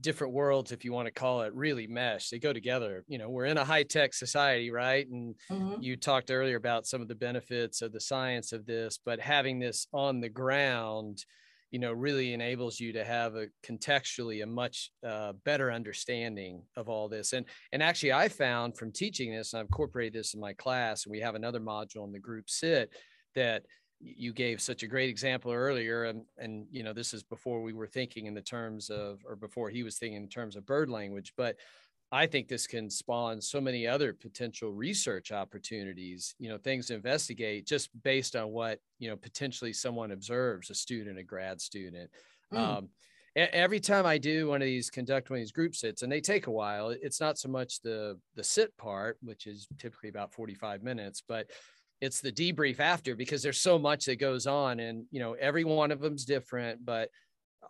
[0.00, 2.30] different worlds, if you want to call it, really mesh.
[2.30, 3.04] They go together.
[3.08, 5.06] You know, we're in a high tech society, right?
[5.06, 5.82] And mm-hmm.
[5.82, 9.58] you talked earlier about some of the benefits of the science of this, but having
[9.58, 11.24] this on the ground
[11.72, 16.88] you know really enables you to have a contextually a much uh, better understanding of
[16.88, 17.32] all this.
[17.32, 21.04] And and actually i found from teaching this and i've incorporated this in my class
[21.04, 22.92] and we have another module in the group sit
[23.34, 23.64] that
[24.02, 26.04] you gave such a great example earlier.
[26.04, 29.36] And and you know this is before we were thinking in the terms of or
[29.36, 31.56] before he was thinking in terms of bird language but
[32.12, 36.94] I think this can spawn so many other potential research opportunities, you know, things to
[36.94, 42.10] investigate just based on what, you know, potentially someone observes, a student, a grad student.
[42.52, 42.58] Mm.
[42.58, 42.88] Um,
[43.34, 46.20] every time I do one of these, conduct one of these group sits, and they
[46.20, 50.34] take a while, it's not so much the the sit part, which is typically about
[50.34, 51.50] 45 minutes, but
[52.02, 55.64] it's the debrief after because there's so much that goes on and you know every
[55.64, 57.08] one of them's different but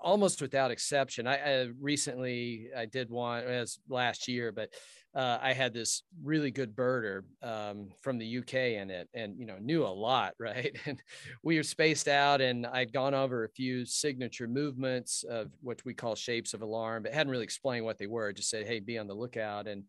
[0.00, 1.26] almost without exception.
[1.26, 4.70] I, I, recently I did one as last year, but
[5.14, 9.44] uh, I had this really good birder um, from the UK in it, and you
[9.44, 10.74] know knew a lot, right?
[10.86, 11.02] And
[11.42, 15.94] we were spaced out, and I'd gone over a few signature movements of what we
[15.94, 18.32] call shapes of alarm, but hadn't really explained what they were.
[18.32, 19.84] Just said, "Hey, be on the lookout." And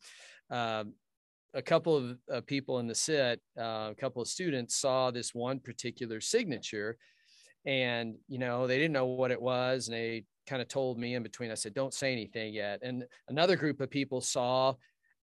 [0.49, 0.93] um,
[1.54, 5.34] a couple of uh, people in the sit, uh, a couple of students saw this
[5.34, 6.97] one particular signature
[7.66, 11.16] and you know they didn't know what it was and they kind of told me
[11.16, 12.80] in between i said don't say anything yet.
[12.84, 14.74] And another group of people saw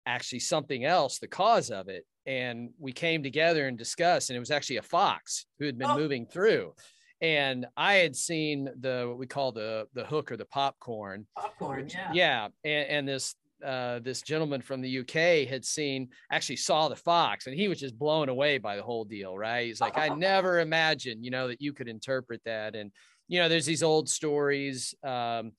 [0.05, 4.39] actually something else the cause of it and we came together and discussed and it
[4.39, 5.97] was actually a fox who had been oh.
[5.97, 6.73] moving through.
[7.21, 11.83] And i had seen the what we call the the hook or the popcorn popcorn
[11.83, 12.11] which, yeah.
[12.13, 13.35] yeah and, and this
[13.65, 17.79] uh, this gentleman from the UK had seen, actually saw the fox, and he was
[17.79, 19.37] just blown away by the whole deal.
[19.37, 19.67] Right?
[19.67, 22.75] He's like, I never imagined, you know, that you could interpret that.
[22.75, 22.91] And
[23.27, 25.51] you know, there's these old stories, um,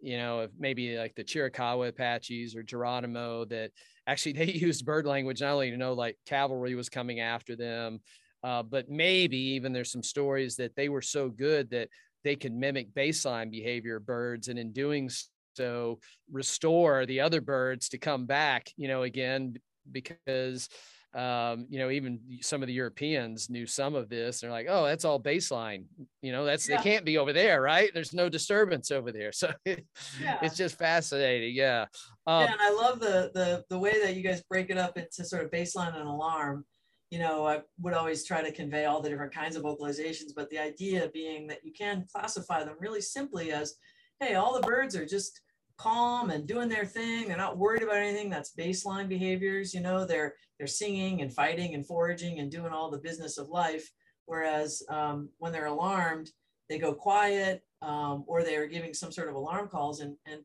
[0.00, 3.70] you know, of maybe like the Chiricahua Apaches or Geronimo that
[4.06, 8.00] actually they used bird language not only to know like cavalry was coming after them,
[8.42, 11.88] uh, but maybe even there's some stories that they were so good that
[12.24, 15.10] they could mimic baseline behavior of birds, and in doing
[15.54, 15.98] so
[16.30, 19.54] restore the other birds to come back you know again
[19.90, 20.68] because
[21.14, 24.40] um, you know, even some of the Europeans knew some of this.
[24.40, 25.84] They're like, oh, that's all baseline.
[26.22, 26.78] You know, that's yeah.
[26.78, 27.90] they can't be over there, right?
[27.92, 29.30] There's no disturbance over there.
[29.30, 29.84] So it,
[30.22, 30.38] yeah.
[30.40, 31.54] it's just fascinating.
[31.54, 31.86] Yeah.
[32.26, 34.96] Um, yeah, and I love the the the way that you guys break it up
[34.96, 36.64] into sort of baseline and alarm.
[37.10, 40.48] You know, I would always try to convey all the different kinds of vocalizations, but
[40.48, 43.74] the idea being that you can classify them really simply as,
[44.20, 45.40] hey, all the birds are just
[45.76, 47.26] calm and doing their thing.
[47.26, 48.30] They're not worried about anything.
[48.30, 49.74] That's baseline behaviors.
[49.74, 53.48] You know, they're they're singing and fighting and foraging and doing all the business of
[53.48, 53.90] life.
[54.26, 56.30] Whereas um, when they're alarmed,
[56.68, 60.00] they go quiet um, or they are giving some sort of alarm calls.
[60.00, 60.42] And, and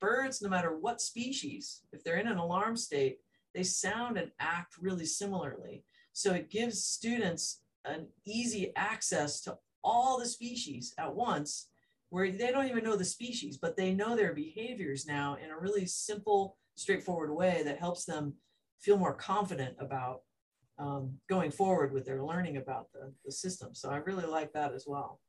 [0.00, 3.18] birds, no matter what species, if they're in an alarm state,
[3.54, 5.84] they sound and act really similarly.
[6.12, 11.68] So it gives students an easy access to all the species at once
[12.10, 15.58] where they don't even know the species, but they know their behaviors now in a
[15.58, 18.34] really simple, straightforward way that helps them
[18.80, 20.20] feel more confident about
[20.78, 23.74] um, going forward with their learning about the, the system.
[23.74, 25.20] So I really like that as well.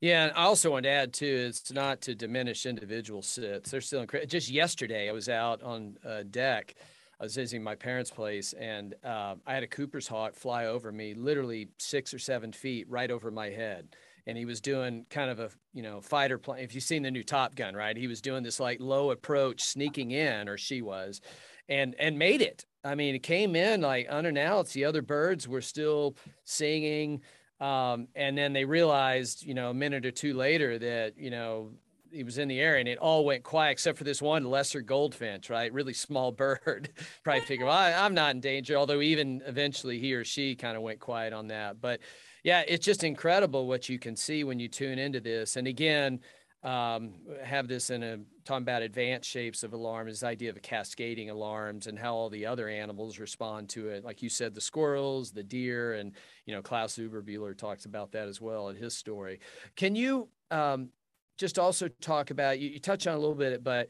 [0.00, 3.70] Yeah, and I also want to add too, it's not to diminish individual sits.
[3.70, 4.28] They're still incredible.
[4.28, 6.74] Just yesterday, I was out on a deck.
[7.18, 10.92] I was visiting my parents' place, and uh, I had a Cooper's hawk fly over
[10.92, 13.96] me, literally six or seven feet right over my head
[14.26, 16.62] and he was doing kind of a you know fighter plane.
[16.62, 17.96] If you've seen the new Top Gun, right?
[17.96, 21.20] He was doing this like low approach, sneaking in, or she was,
[21.68, 22.64] and and made it.
[22.84, 24.74] I mean, it came in like unannounced.
[24.74, 27.22] The other birds were still singing,
[27.60, 31.72] um, and then they realized, you know, a minute or two later that you know
[32.12, 34.80] he was in the air and it all went quiet except for this one lesser
[34.80, 35.72] goldfinch, right?
[35.72, 36.88] Really small bird.
[37.24, 38.76] Probably figure, well, I, I'm not in danger.
[38.76, 42.00] Although even eventually he or she kind of went quiet on that, but
[42.46, 45.56] yeah, it's just incredible what you can see when you tune into this.
[45.56, 46.20] And again,
[46.62, 51.28] um, have this in a talking about advanced shapes of alarm is idea of cascading
[51.28, 54.04] alarms and how all the other animals respond to it.
[54.04, 56.12] Like you said, the squirrels, the deer, and
[56.44, 59.40] you know Klaus Zuberbühler talks about that as well in his story.
[59.74, 60.90] Can you um,
[61.38, 63.88] just also talk about you, you touch on a little bit, but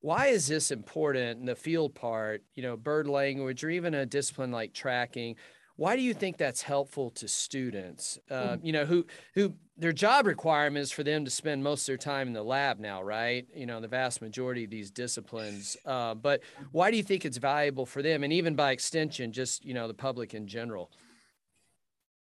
[0.00, 2.42] why is this important in the field part?
[2.54, 5.36] You know, bird language or even a discipline like tracking
[5.82, 8.16] why do you think that's helpful to students?
[8.30, 9.04] Uh, you know, who
[9.34, 12.42] who their job requirement is for them to spend most of their time in the
[12.44, 13.48] lab now, right?
[13.52, 15.76] You know, the vast majority of these disciplines.
[15.84, 19.64] Uh, but why do you think it's valuable for them, and even by extension, just
[19.64, 20.92] you know, the public in general?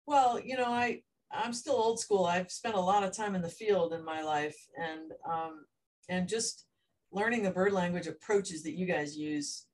[0.07, 1.03] Well, you know, I
[1.33, 2.27] I'm still old school.
[2.27, 5.65] I've spent a lot of time in the field in my life, and um,
[6.09, 6.67] and just
[7.11, 9.67] learning the bird language approaches that you guys use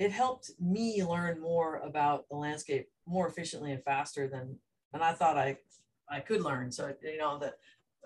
[0.00, 4.56] it helped me learn more about the landscape more efficiently and faster than
[4.92, 5.58] than I thought I
[6.10, 6.72] I could learn.
[6.72, 7.54] So you know that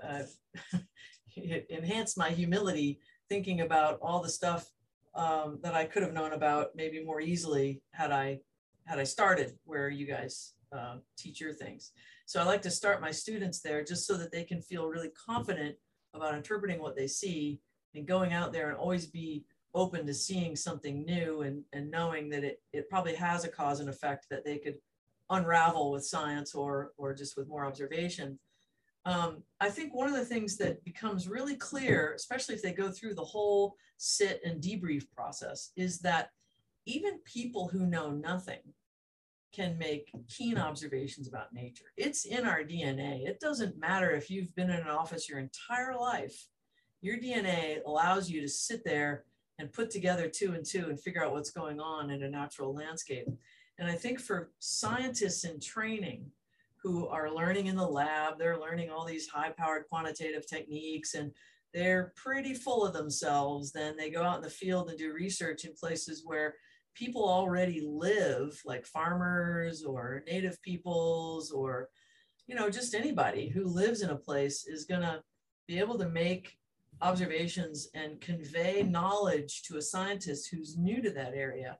[0.03, 0.79] uh,
[1.37, 4.69] it enhanced my humility thinking about all the stuff
[5.15, 8.41] um, that I could have known about maybe more easily had I
[8.87, 11.93] had I started where you guys uh, teach your things.
[12.27, 15.11] So I like to start my students there just so that they can feel really
[15.11, 15.77] confident
[16.13, 17.61] about interpreting what they see
[17.95, 19.45] and going out there and always be
[19.75, 23.81] open to seeing something new and, and knowing that it, it probably has a cause
[23.81, 24.77] and effect that they could
[25.31, 28.39] unravel with science or, or just with more observation.
[29.05, 32.91] Um, I think one of the things that becomes really clear, especially if they go
[32.91, 36.31] through the whole sit and debrief process, is that
[36.87, 38.61] even people who know nothing
[39.53, 41.85] can make keen observations about nature.
[41.97, 43.27] It's in our DNA.
[43.27, 46.49] It doesn't matter if you've been in an office your entire life.
[47.03, 49.25] Your DNA allows you to sit there
[49.59, 52.75] and put together two and two and figure out what's going on in a natural
[52.75, 53.27] landscape.
[53.79, 56.27] And I think for scientists in training
[56.83, 61.33] who are learning in the lab, they're learning all these high powered quantitative techniques and
[61.73, 63.73] they're pretty full of themselves.
[63.73, 66.55] Then they go out in the field and do research in places where
[66.95, 71.89] people already live, like farmers or native peoples or,
[72.47, 75.23] you know, just anybody who lives in a place is going to
[75.67, 76.59] be able to make
[77.05, 81.79] observations and convey knowledge to a scientist who's new to that area.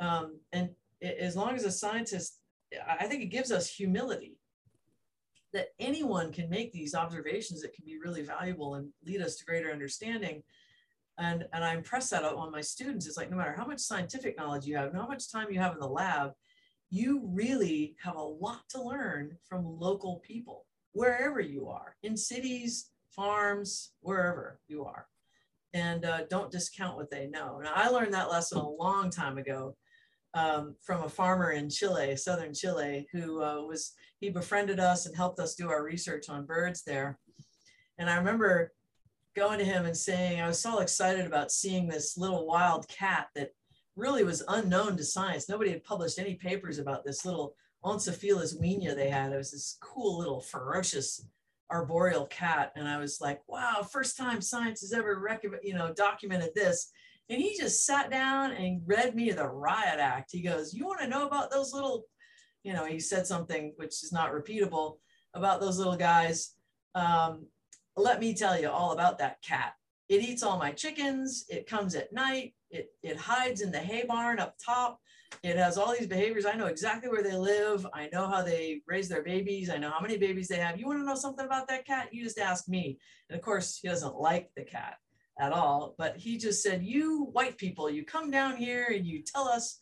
[0.00, 0.70] Um, and
[1.02, 2.38] as long as a scientist,
[2.88, 4.38] I think it gives us humility
[5.52, 9.44] that anyone can make these observations that can be really valuable and lead us to
[9.44, 10.42] greater understanding.
[11.18, 13.06] And, and I impress that on my students.
[13.06, 15.60] It's like no matter how much scientific knowledge you have, no how much time you
[15.60, 16.32] have in the lab,
[16.90, 22.90] you really have a lot to learn from local people, wherever you are, in cities,
[23.14, 25.06] farms, wherever you are.
[25.72, 27.60] And uh, don't discount what they know.
[27.62, 29.76] Now, I learned that lesson a long time ago
[30.34, 35.16] um, from a farmer in Chile, southern Chile, who uh, was, he befriended us and
[35.16, 37.18] helped us do our research on birds there.
[37.98, 38.72] And I remember
[39.34, 43.28] going to him and saying, I was so excited about seeing this little wild cat
[43.34, 43.50] that
[43.96, 45.48] really was unknown to science.
[45.48, 47.54] Nobody had published any papers about this little
[47.84, 49.32] Oncifelis guigna they had.
[49.32, 51.24] It was this cool little ferocious
[51.70, 52.72] arboreal cat.
[52.76, 56.90] And I was like, wow, first time science has ever rec- you know, documented this.
[57.30, 60.30] And he just sat down and read me the riot act.
[60.32, 62.04] He goes, you want to know about those little,
[62.62, 64.98] you know, he said something which is not repeatable
[65.34, 66.54] about those little guys.
[66.94, 67.46] Um,
[67.96, 69.72] let me tell you all about that cat.
[70.08, 71.46] It eats all my chickens.
[71.48, 72.54] It comes at night.
[72.70, 75.00] It, it hides in the hay barn up top.
[75.42, 76.46] It has all these behaviors.
[76.46, 77.86] I know exactly where they live.
[77.92, 79.68] I know how they raise their babies.
[79.68, 80.78] I know how many babies they have.
[80.78, 82.08] You want to know something about that cat?
[82.12, 82.98] You just ask me.
[83.28, 84.96] And of course, he doesn't like the cat
[85.38, 85.94] at all.
[85.98, 89.78] But he just said, You white people, you come down here and you tell us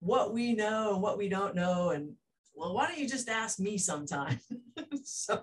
[0.00, 1.90] what we know and what we don't know.
[1.90, 2.12] And
[2.54, 4.40] well, why don't you just ask me sometime?
[5.04, 5.42] so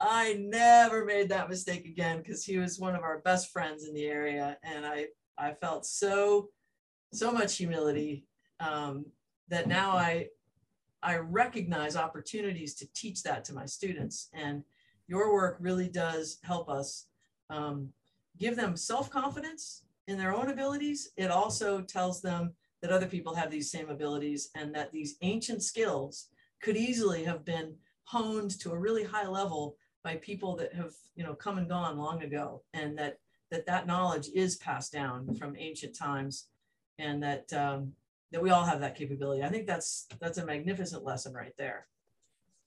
[0.00, 3.94] I never made that mistake again because he was one of our best friends in
[3.94, 4.58] the area.
[4.62, 5.06] And I,
[5.38, 6.48] I felt so,
[7.12, 8.25] so much humility
[8.60, 9.06] um,
[9.48, 10.28] that now I,
[11.02, 14.28] I recognize opportunities to teach that to my students.
[14.32, 14.64] And
[15.06, 17.06] your work really does help us
[17.50, 17.90] um,
[18.38, 21.10] give them self-confidence in their own abilities.
[21.16, 25.62] It also tells them that other people have these same abilities and that these ancient
[25.62, 26.28] skills
[26.60, 31.24] could easily have been honed to a really high level by people that have you
[31.24, 33.18] know come and gone long ago and that
[33.50, 36.46] that that knowledge is passed down from ancient times
[36.98, 37.92] and that um,
[38.32, 41.86] that we all have that capability i think that's that's a magnificent lesson right there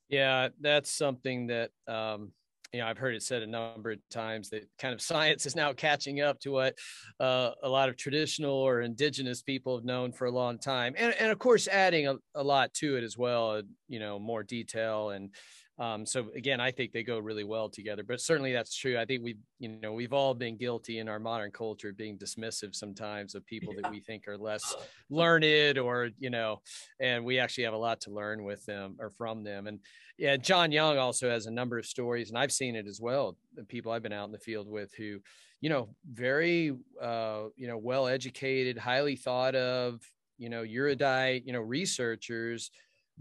[0.09, 2.31] yeah that's something that um,
[2.73, 5.55] you know, I've heard it said a number of times that kind of science is
[5.55, 6.77] now catching up to what
[7.19, 11.13] uh, a lot of traditional or indigenous people have known for a long time, and
[11.19, 13.61] and of course adding a, a lot to it as well.
[13.87, 15.33] You know, more detail and
[15.79, 18.03] um, so again, I think they go really well together.
[18.03, 18.97] But certainly that's true.
[18.99, 22.75] I think we, you know, we've all been guilty in our modern culture being dismissive
[22.75, 23.81] sometimes of people yeah.
[23.83, 24.75] that we think are less
[25.09, 26.61] learned or you know,
[26.99, 29.67] and we actually have a lot to learn with them or from them.
[29.67, 29.79] And
[30.17, 33.37] yeah, Jon Young also has a number of stories, and I've seen it as well.
[33.55, 35.19] The people I've been out in the field with who,
[35.61, 40.01] you know, very, uh, you know, well educated, highly thought of,
[40.37, 42.69] you know, erudite, you know, researchers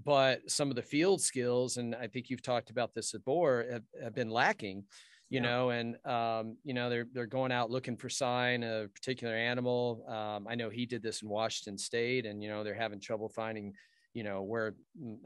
[0.05, 3.70] but some of the field skills, and I think you've talked about this at Bohr,
[3.72, 4.84] have, have been lacking.
[5.30, 5.42] You yeah.
[5.42, 9.34] know, and um, you know they're they're going out looking for sign of a particular
[9.34, 10.05] animal.
[10.09, 13.28] Um, I know he did this in Washington State, and you know they're having trouble
[13.28, 13.74] finding
[14.14, 14.74] you know where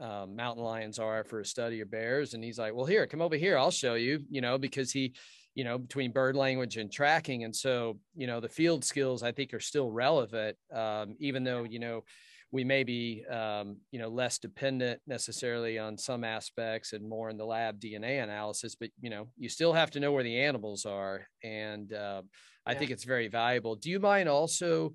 [0.01, 3.21] uh, mountain lions are for a study of bears and he's like well here come
[3.21, 5.13] over here i'll show you you know because he
[5.55, 9.31] you know between bird language and tracking and so you know the field skills i
[9.31, 12.03] think are still relevant um, even though you know
[12.53, 17.35] we may be um, you know less dependent necessarily on some aspects and more in
[17.37, 20.85] the lab dna analysis but you know you still have to know where the animals
[20.85, 21.27] are.
[21.43, 22.21] And uh,
[22.65, 22.77] i yeah.
[22.77, 23.75] think it's very valuable.
[23.75, 24.93] Do you mind also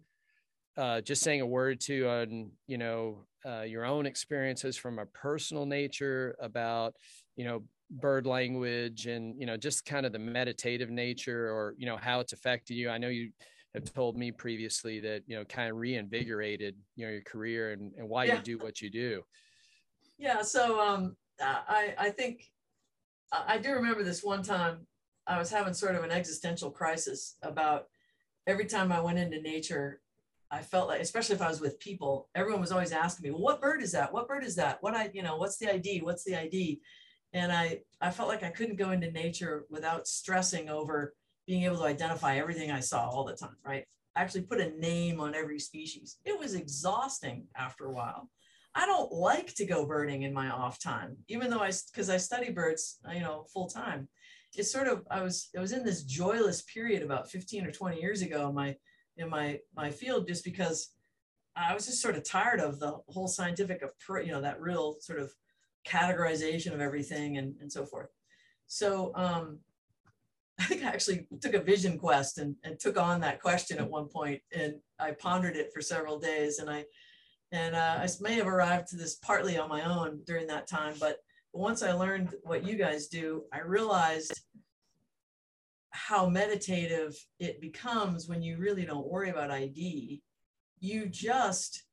[0.76, 5.06] uh, just saying a word to on you know uh, your own experiences from a
[5.06, 6.94] personal nature about
[7.36, 11.86] you know bird language and you know just kind of the meditative nature or you
[11.86, 12.88] know how it's affected you?
[12.88, 13.30] I know you
[13.74, 17.92] have told me previously that you know kind of reinvigorated you know your career and,
[17.98, 18.36] and why yeah.
[18.36, 19.22] you do what you do.
[20.18, 22.50] Yeah so um i i think
[23.32, 24.86] i do remember this one time
[25.26, 27.86] i was having sort of an existential crisis about
[28.48, 30.00] every time i went into nature
[30.50, 33.42] i felt like especially if i was with people everyone was always asking me well
[33.42, 34.12] what bird is that?
[34.12, 34.82] What bird is that?
[34.82, 36.80] What i you know what's the id what's the id
[37.32, 41.14] and i i felt like i couldn't go into nature without stressing over
[41.48, 43.84] being able to identify everything I saw all the time, right?
[44.14, 46.18] I actually put a name on every species.
[46.26, 48.28] It was exhausting after a while.
[48.74, 52.18] I don't like to go birding in my off time, even though I, because I
[52.18, 54.08] study birds, you know, full time.
[54.54, 57.98] It's sort of, I was, it was in this joyless period about 15 or 20
[57.98, 58.76] years ago in my,
[59.16, 60.90] in my, my field, just because
[61.56, 65.18] I was just sort of tired of the whole scientific, you know, that real sort
[65.18, 65.32] of
[65.86, 68.10] categorization of everything and, and so forth.
[68.66, 69.60] So, um,
[70.60, 73.88] I think I actually took a vision quest and, and took on that question at
[73.88, 76.84] one point and I pondered it for several days and I
[77.50, 80.94] and uh, I may have arrived to this partly on my own during that time
[81.00, 81.18] but
[81.52, 84.40] once I learned what you guys do I realized
[85.90, 90.22] how meditative it becomes when you really don't worry about ID
[90.80, 91.84] you just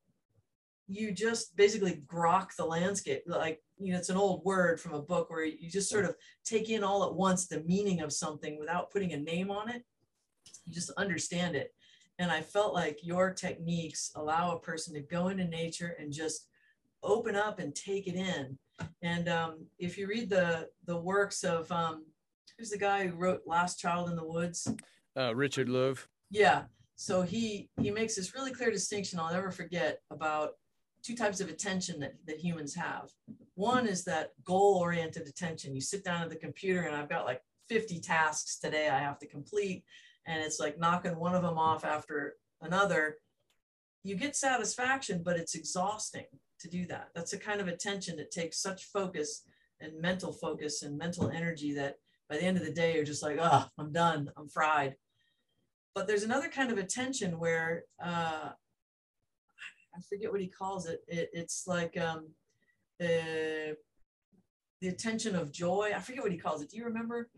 [0.87, 5.01] you just basically grok the landscape like you know it's an old word from a
[5.01, 8.59] book where you just sort of take in all at once the meaning of something
[8.59, 9.83] without putting a name on it.
[10.65, 11.73] You just understand it.
[12.17, 16.47] And i felt like your techniques allow a person to go into nature and just
[17.03, 18.57] open up and take it in.
[19.01, 22.05] And um, if you read the the works of um,
[22.57, 24.67] who's the guy who wrote last child in the woods?
[25.17, 26.63] Uh, richard Louv yeah.
[26.95, 30.51] So he he makes this really clear distinction I'll never forget about
[31.05, 33.11] two types of attention that, that humans have.
[33.53, 35.75] One is that goal oriented attention.
[35.75, 39.19] You sit down at the computer and I've got like 50 tasks today I have
[39.19, 39.83] to complete,
[40.25, 43.17] and it's like knocking one of them off after another.
[44.03, 46.25] You get satisfaction, but it's exhausting
[46.59, 47.09] to do that.
[47.15, 49.43] That's the kind of attention that takes such focus
[49.79, 51.97] and mental focus and mental energy that
[52.29, 54.95] by the end of the day, you're just like, oh, I'm done, I'm fried.
[55.93, 58.49] But there's another kind of attention where uh,
[59.95, 61.01] I forget what he calls it.
[61.07, 62.27] it it's like um,
[63.01, 63.73] uh,
[64.81, 65.91] the attention of joy.
[65.95, 66.69] I forget what he calls it.
[66.69, 67.29] Do you remember?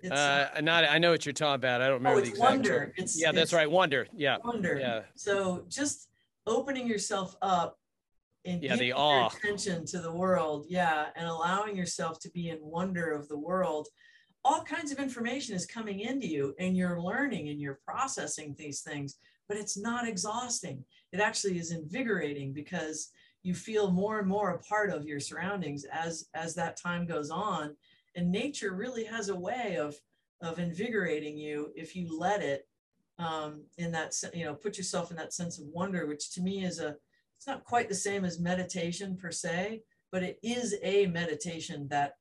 [0.00, 0.84] It's, uh, not.
[0.84, 1.80] I know what you're talking about.
[1.80, 2.78] I don't remember oh, the exact wonder.
[2.78, 2.92] Term.
[2.96, 3.70] It's, yeah, that's right.
[3.70, 4.06] Wonder.
[4.14, 4.36] Yeah.
[4.44, 4.78] Wonder.
[4.78, 5.02] Yeah.
[5.16, 6.08] So just
[6.46, 7.78] opening yourself up
[8.44, 10.66] and Yeah, the giving your attention to the world.
[10.68, 13.88] Yeah, and allowing yourself to be in wonder of the world.
[14.44, 18.82] All kinds of information is coming into you, and you're learning and you're processing these
[18.82, 19.16] things.
[19.48, 20.84] But it's not exhausting.
[21.14, 23.10] It actually is invigorating because
[23.44, 27.30] you feel more and more a part of your surroundings as as that time goes
[27.30, 27.76] on.
[28.16, 29.94] And nature really has a way of
[30.42, 32.66] of invigorating you if you let it
[33.18, 36.64] um, in that you know put yourself in that sense of wonder which to me
[36.64, 36.96] is a
[37.36, 42.14] it's not quite the same as meditation per se but it is a meditation that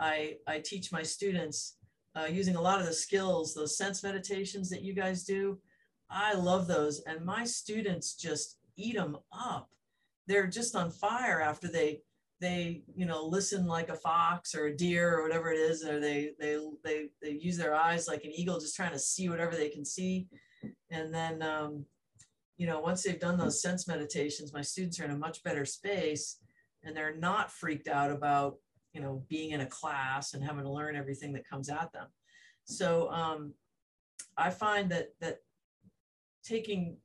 [0.00, 1.76] i i teach my students
[2.16, 5.58] uh, using a lot of the skills those sense meditations that you guys do
[6.10, 9.68] i love those and my students just eat them up.
[10.26, 12.00] They're just on fire after they
[12.40, 15.98] they you know listen like a fox or a deer or whatever it is or
[15.98, 19.56] they they they, they use their eyes like an eagle just trying to see whatever
[19.56, 20.28] they can see.
[20.90, 21.84] And then um,
[22.56, 25.64] you know once they've done those sense meditations my students are in a much better
[25.64, 26.38] space
[26.84, 28.56] and they're not freaked out about
[28.92, 32.06] you know being in a class and having to learn everything that comes at them.
[32.64, 33.54] So um,
[34.36, 35.38] i find that that
[36.48, 36.96] taking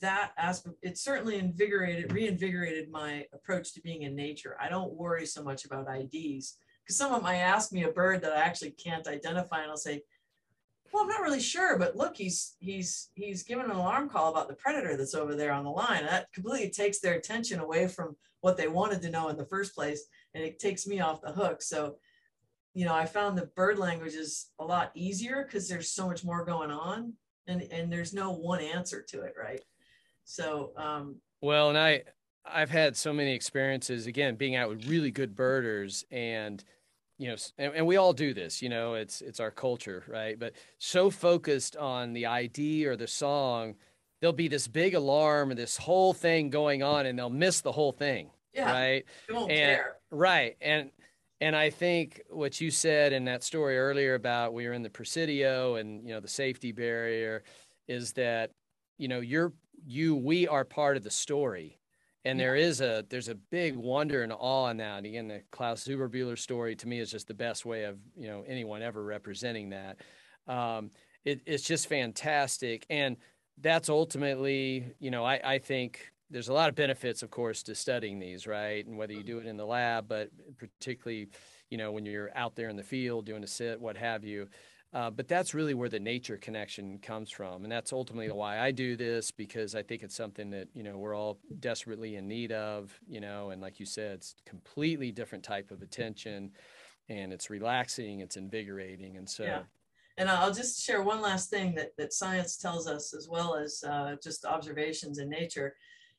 [0.00, 4.56] that aspect, it certainly invigorated, reinvigorated my approach to being in nature.
[4.60, 8.32] I don't worry so much about IDs because someone might ask me a bird that
[8.32, 10.02] I actually can't identify, and I'll say,
[10.92, 14.48] "Well, I'm not really sure, but look, he's he's he's given an alarm call about
[14.48, 18.16] the predator that's over there on the line." That completely takes their attention away from
[18.40, 21.32] what they wanted to know in the first place, and it takes me off the
[21.32, 21.62] hook.
[21.62, 21.96] So,
[22.74, 26.24] you know, I found the bird language is a lot easier because there's so much
[26.24, 27.14] more going on,
[27.48, 29.62] and and there's no one answer to it, right?
[30.24, 32.02] So um, Well, and I
[32.46, 36.62] I've had so many experiences again being out with really good birders and
[37.18, 40.38] you know and, and we all do this you know it's it's our culture right
[40.38, 43.74] but so focused on the id or the song
[44.20, 47.72] there'll be this big alarm or this whole thing going on and they'll miss the
[47.72, 49.96] whole thing yeah, right they won't and- care.
[50.10, 50.56] Right.
[50.60, 50.90] And
[51.40, 54.90] and I think what you said in that story earlier about we were in the
[54.90, 57.42] Presidio and you know the safety barrier
[57.86, 58.50] is that
[58.98, 59.52] you know you're
[59.86, 61.78] you we are part of the story.
[62.24, 64.98] And there is a there's a big wonder and awe in that.
[64.98, 68.26] and Again, the Klaus Zuberbühler story to me is just the best way of you
[68.26, 69.98] know anyone ever representing that.
[70.46, 70.90] Um,
[71.24, 73.16] it, it's just fantastic, and
[73.60, 77.74] that's ultimately you know I, I think there's a lot of benefits, of course, to
[77.74, 78.84] studying these, right?
[78.86, 81.28] And whether you do it in the lab, but particularly,
[81.70, 84.48] you know, when you're out there in the field doing a sit, what have you.
[84.94, 88.70] Uh, but that's really where the nature connection comes from, and that's ultimately why I
[88.70, 92.52] do this because I think it's something that you know we're all desperately in need
[92.52, 96.52] of, you know, and like you said, it's completely different type of attention,
[97.10, 99.62] and it's relaxing, it's invigorating, and so Yeah.
[100.16, 103.84] And I'll just share one last thing that, that science tells us, as well as
[103.86, 105.76] uh, just observations in nature.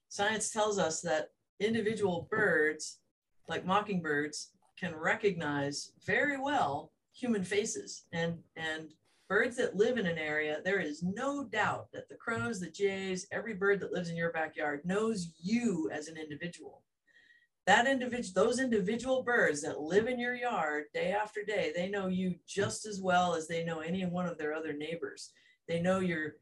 [0.10, 1.30] Science tells us that
[1.60, 3.00] individual birds,
[3.48, 8.06] like mockingbirds, can recognize very well human faces.
[8.12, 8.92] And, and
[9.28, 13.28] birds that live in an area, there is no doubt that the crows, the jays,
[13.32, 16.82] every bird that lives in your backyard knows you as an individual.
[17.68, 22.08] That individual, those individual birds that live in your yard day after day, they know
[22.08, 25.30] you just as well as they know any one of their other neighbors.
[25.68, 26.38] They know your,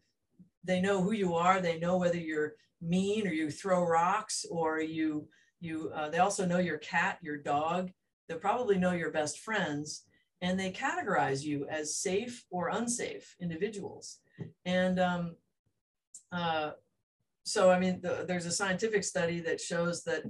[0.63, 1.59] they know who you are.
[1.59, 5.27] They know whether you're mean or you throw rocks or you,
[5.59, 5.91] you.
[5.93, 7.91] Uh, they also know your cat, your dog.
[8.27, 10.03] They probably know your best friends,
[10.41, 14.19] and they categorize you as safe or unsafe individuals.
[14.65, 15.35] And um,
[16.31, 16.71] uh,
[17.43, 20.23] so, I mean, the, there's a scientific study that shows that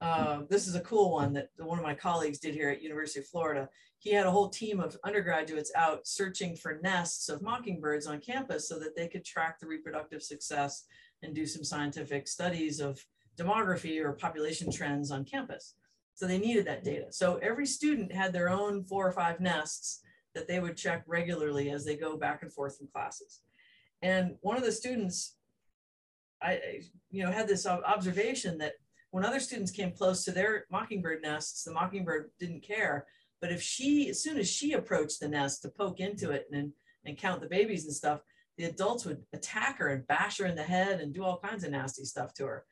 [0.00, 3.20] uh, this is a cool one that one of my colleagues did here at University
[3.20, 3.68] of Florida.
[3.98, 8.66] He had a whole team of undergraduates out searching for nests of mockingbirds on campus
[8.66, 10.84] so that they could track the reproductive success
[11.22, 13.04] and do some scientific studies of
[13.36, 15.74] demography or population trends on campus.
[16.14, 17.06] So they needed that data.
[17.10, 20.00] So every student had their own four or five nests
[20.34, 23.40] that they would check regularly as they go back and forth from classes.
[24.02, 25.36] And one of the students,
[26.42, 28.74] I, you know, had this observation that
[29.10, 33.06] when other students came close to their mockingbird nests, the mockingbird didn't care.
[33.40, 36.72] But if she, as soon as she approached the nest to poke into it and,
[37.04, 38.20] and count the babies and stuff,
[38.60, 41.64] the adults would attack her and bash her in the head and do all kinds
[41.64, 42.66] of nasty stuff to her.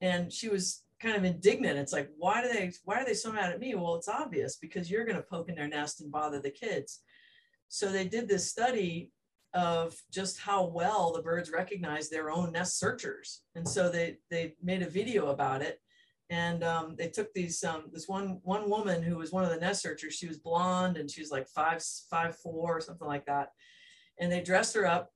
[0.00, 1.78] And she was kind of indignant.
[1.78, 3.74] It's like, why do they, why are they so mad at me?
[3.74, 7.00] Well, it's obvious because you're going to poke in their nest and bother the kids.
[7.68, 9.12] So they did this study
[9.52, 13.42] of just how well the birds recognize their own nest searchers.
[13.54, 15.80] And so they, they made a video about it.
[16.30, 19.60] And um, they took these, um, this one, one woman who was one of the
[19.60, 23.26] nest searchers, she was blonde and she was like five, five, four or something like
[23.26, 23.50] that.
[24.18, 25.10] And they dressed her up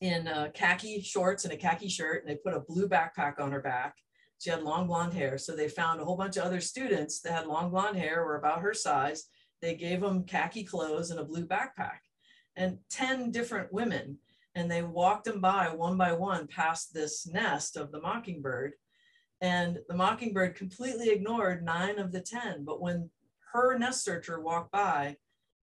[0.00, 3.52] in uh, khaki shorts and a khaki shirt and they put a blue backpack on
[3.52, 3.96] her back.
[4.38, 5.36] She had long blonde hair.
[5.36, 8.38] So they found a whole bunch of other students that had long blonde hair, were
[8.38, 9.24] about her size.
[9.60, 11.98] They gave them khaki clothes and a blue backpack
[12.56, 14.18] and 10 different women.
[14.54, 18.72] And they walked them by one by one past this nest of the mockingbird.
[19.40, 22.64] And the mockingbird completely ignored nine of the 10.
[22.64, 23.10] But when
[23.52, 25.16] her nest searcher walked by,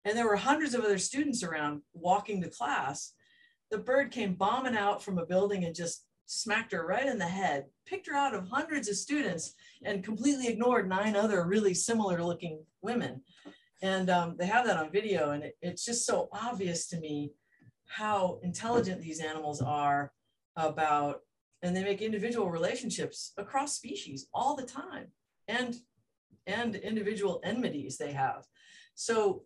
[0.03, 3.13] and there were hundreds of other students around walking to class,
[3.71, 7.25] the bird came bombing out from a building and just smacked her right in the
[7.27, 12.23] head, picked her out of hundreds of students, and completely ignored nine other really similar
[12.23, 13.21] looking women.
[13.81, 17.31] And um, they have that on video, and it, it's just so obvious to me
[17.87, 20.11] how intelligent these animals are
[20.55, 21.21] about,
[21.61, 25.07] and they make individual relationships across species all the time,
[25.47, 25.75] and
[26.47, 28.45] and individual enmities they have.
[28.95, 29.43] So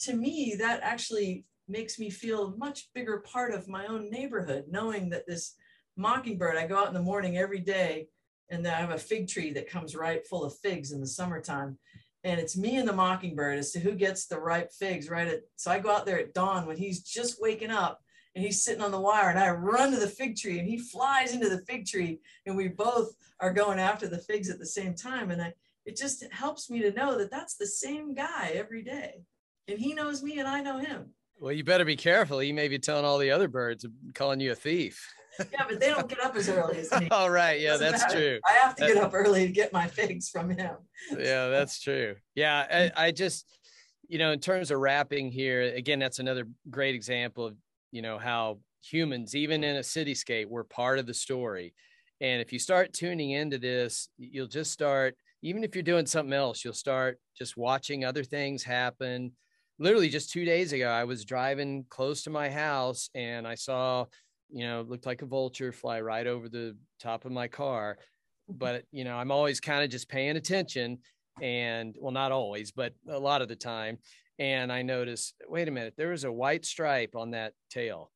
[0.00, 4.64] to me, that actually makes me feel a much bigger part of my own neighborhood,
[4.68, 5.54] knowing that this
[5.96, 8.08] mockingbird, I go out in the morning every day
[8.50, 11.06] and then I have a fig tree that comes right full of figs in the
[11.06, 11.78] summertime.
[12.24, 15.40] And it's me and the mockingbird as to who gets the ripe figs right at.
[15.56, 18.00] So I go out there at dawn when he's just waking up
[18.34, 20.78] and he's sitting on the wire and I run to the fig tree and he
[20.78, 24.66] flies into the fig tree and we both are going after the figs at the
[24.66, 25.30] same time.
[25.30, 25.52] And I,
[25.84, 29.24] it just helps me to know that that's the same guy every day.
[29.68, 31.10] And he knows me and I know him.
[31.38, 32.38] Well, you better be careful.
[32.38, 33.84] He may be telling all the other birds,
[34.14, 35.12] calling you a thief.
[35.52, 37.08] yeah, but they don't get up as early as me.
[37.10, 37.60] All right.
[37.60, 38.14] Yeah, that's matter.
[38.14, 38.40] true.
[38.46, 40.76] I have to get up early to get my figs from him.
[41.10, 42.14] yeah, that's true.
[42.36, 43.44] Yeah, I, I just,
[44.08, 47.56] you know, in terms of wrapping here, again, that's another great example of,
[47.90, 51.74] you know, how humans, even in a cityscape, we're part of the story.
[52.20, 56.32] And if you start tuning into this, you'll just start, even if you're doing something
[56.32, 59.32] else, you'll start just watching other things happen.
[59.78, 64.06] Literally, just two days ago, I was driving close to my house and I saw
[64.54, 67.98] you know, looked like a vulture fly right over the top of my car.
[68.50, 68.58] Mm-hmm.
[68.58, 70.98] But, you know, I'm always kind of just paying attention
[71.42, 73.98] and well, not always, but a lot of the time.
[74.38, 78.12] And I noticed, wait a minute, there was a white stripe on that tail.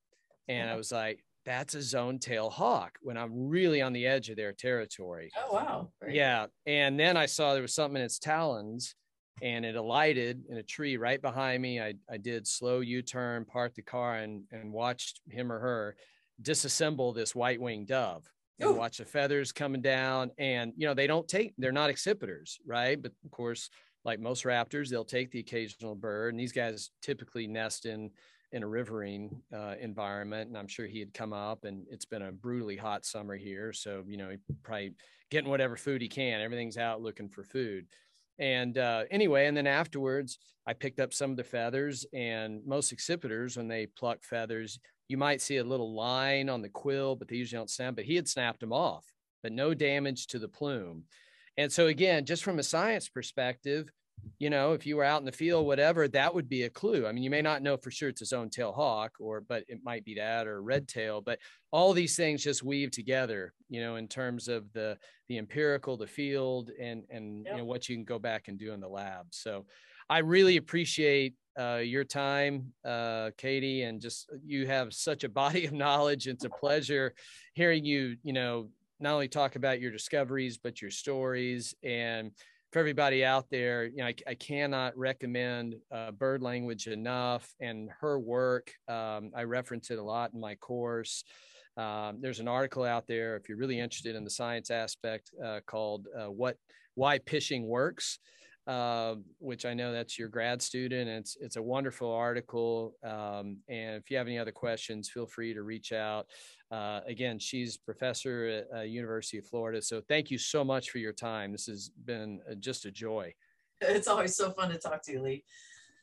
[0.48, 4.28] And I was like, that's a zone tail hawk when I'm really on the edge
[4.28, 5.30] of their territory.
[5.36, 5.90] Oh, wow.
[6.00, 6.46] Very yeah.
[6.66, 8.94] And then I saw there was something in its talons
[9.42, 11.80] and it alighted in a tree right behind me.
[11.80, 15.96] I, I did slow U turn, parked the car, and, and watched him or her
[16.42, 18.24] disassemble this white winged dove
[18.60, 20.30] and watch the feathers coming down.
[20.38, 23.00] And, you know, they don't take, they're not accipiters, right?
[23.00, 23.70] But of course,
[24.04, 26.32] like most raptors, they'll take the occasional bird.
[26.32, 28.10] And these guys typically nest in,
[28.52, 30.48] in a riverine uh, environment.
[30.48, 33.72] And I'm sure he had come up and it's been a brutally hot summer here.
[33.72, 34.94] So, you know, he probably
[35.30, 36.40] getting whatever food he can.
[36.40, 37.86] Everything's out looking for food.
[38.38, 42.06] And uh, anyway, and then afterwards, I picked up some of the feathers.
[42.12, 44.78] And most accipiters, when they pluck feathers,
[45.08, 47.96] you might see a little line on the quill, but they usually don't snap.
[47.96, 49.04] But he had snapped them off,
[49.42, 51.04] but no damage to the plume.
[51.56, 53.90] And so again, just from a science perspective,
[54.38, 57.06] you know, if you were out in the field, whatever, that would be a clue.
[57.06, 59.64] I mean, you may not know for sure it's a zone tail hawk, or but
[59.68, 61.20] it might be that or red tail.
[61.20, 61.40] But
[61.72, 64.96] all these things just weave together, you know, in terms of the
[65.28, 67.54] the empirical, the field, and and yep.
[67.54, 69.26] you know what you can go back and do in the lab.
[69.30, 69.66] So,
[70.08, 75.66] I really appreciate uh, your time, uh, Katie, and just you have such a body
[75.66, 76.28] of knowledge.
[76.28, 77.14] It's a pleasure
[77.54, 78.68] hearing you, you know,
[79.00, 81.74] not only talk about your discoveries, but your stories.
[81.82, 82.32] And
[82.70, 87.88] for everybody out there, you know, I, I cannot recommend uh, bird language enough and
[88.00, 88.72] her work.
[88.88, 91.24] Um, I reference it a lot in my course.
[91.76, 95.60] Um, there's an article out there if you're really interested in the science aspect uh,
[95.66, 96.56] called uh, "What
[96.94, 98.18] Why Pishing Works."
[98.68, 101.08] Uh, which I know that's your grad student.
[101.08, 102.94] It's it's a wonderful article.
[103.02, 106.26] Um, and if you have any other questions, feel free to reach out.
[106.70, 109.80] Uh, again, she's professor at uh, University of Florida.
[109.80, 111.50] So thank you so much for your time.
[111.50, 113.32] This has been uh, just a joy.
[113.80, 115.44] It's always so fun to talk to you, Lee.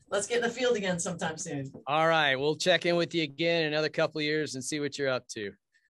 [0.10, 1.72] let's get in the field again sometime soon.
[1.86, 2.36] All right.
[2.36, 5.28] We'll check in with you again in another couple years and see what you're up
[5.30, 5.52] to.